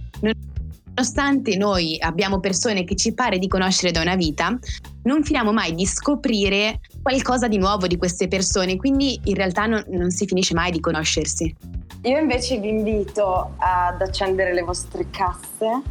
nonostante 0.95 1.57
noi 1.57 1.97
abbiamo 1.99 2.41
persone 2.41 2.85
che 2.85 2.95
ci 2.95 3.13
pare 3.13 3.39
di 3.39 3.49
conoscere 3.49 3.93
da 3.93 4.01
una 4.01 4.15
vita, 4.15 4.57
non 5.03 5.25
finiamo 5.25 5.53
mai 5.53 5.75
di 5.75 5.85
scoprire 5.85 6.81
qualcosa 7.03 7.49
di 7.49 7.59
nuovo 7.59 7.87
di 7.87 7.97
queste 7.97 8.29
persone, 8.29 8.77
quindi 8.77 9.21
in 9.25 9.35
realtà 9.35 9.67
non, 9.67 9.85
non 9.89 10.11
si 10.11 10.27
finisce 10.27 10.55
mai 10.55 10.71
di 10.71 10.81
conoscersi. 10.81 11.55
Io 12.03 12.19
invece 12.19 12.59
vi 12.59 12.69
invito 12.69 13.55
ad 13.57 14.01
accendere 14.01 14.53
le 14.53 14.63
vostre 14.63 15.09
casse 15.11 15.83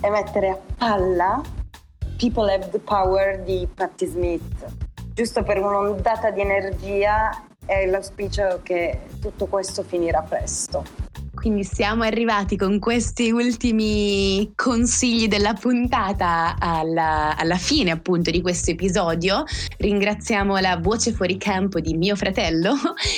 e 0.00 0.10
mettere 0.10 0.48
a 0.48 0.58
palla 0.76 1.40
People 2.16 2.52
Have 2.52 2.68
the 2.70 2.78
Power 2.78 3.42
di 3.44 3.66
Patti 3.72 4.04
Smith, 4.06 4.66
giusto 5.14 5.42
per 5.42 5.58
un'ondata 5.58 6.30
di 6.30 6.40
energia 6.40 7.44
e 7.64 7.86
l'auspicio 7.86 8.60
che 8.62 9.02
tutto 9.20 9.46
questo 9.46 9.82
finirà 9.82 10.20
presto. 10.22 11.09
Quindi 11.40 11.64
siamo 11.64 12.02
arrivati 12.02 12.58
con 12.58 12.78
questi 12.78 13.30
ultimi 13.30 14.52
consigli 14.54 15.26
della 15.26 15.54
puntata 15.54 16.56
alla, 16.58 17.34
alla, 17.34 17.56
fine 17.56 17.90
appunto 17.90 18.30
di 18.30 18.42
questo 18.42 18.72
episodio. 18.72 19.44
Ringraziamo 19.78 20.58
la 20.58 20.76
voce 20.76 21.12
fuori 21.12 21.38
campo 21.38 21.80
di 21.80 21.96
mio 21.96 22.14
fratello. 22.14 22.74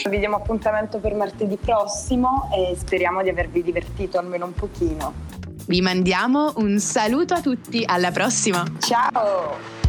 Vi 0.08 0.18
diamo 0.20 0.36
appuntamento 0.36 0.98
per 0.98 1.16
martedì 1.16 1.56
prossimo 1.56 2.48
e 2.54 2.76
speriamo 2.78 3.24
di 3.24 3.28
avervi 3.28 3.60
divertito 3.60 4.20
almeno 4.20 4.46
un 4.46 4.54
pochino. 4.54 5.12
Vi 5.66 5.80
mandiamo 5.80 6.52
un 6.58 6.78
saluto 6.78 7.34
a 7.34 7.40
tutti, 7.40 7.82
alla 7.84 8.12
prossima. 8.12 8.62
Ciao! 8.78 9.81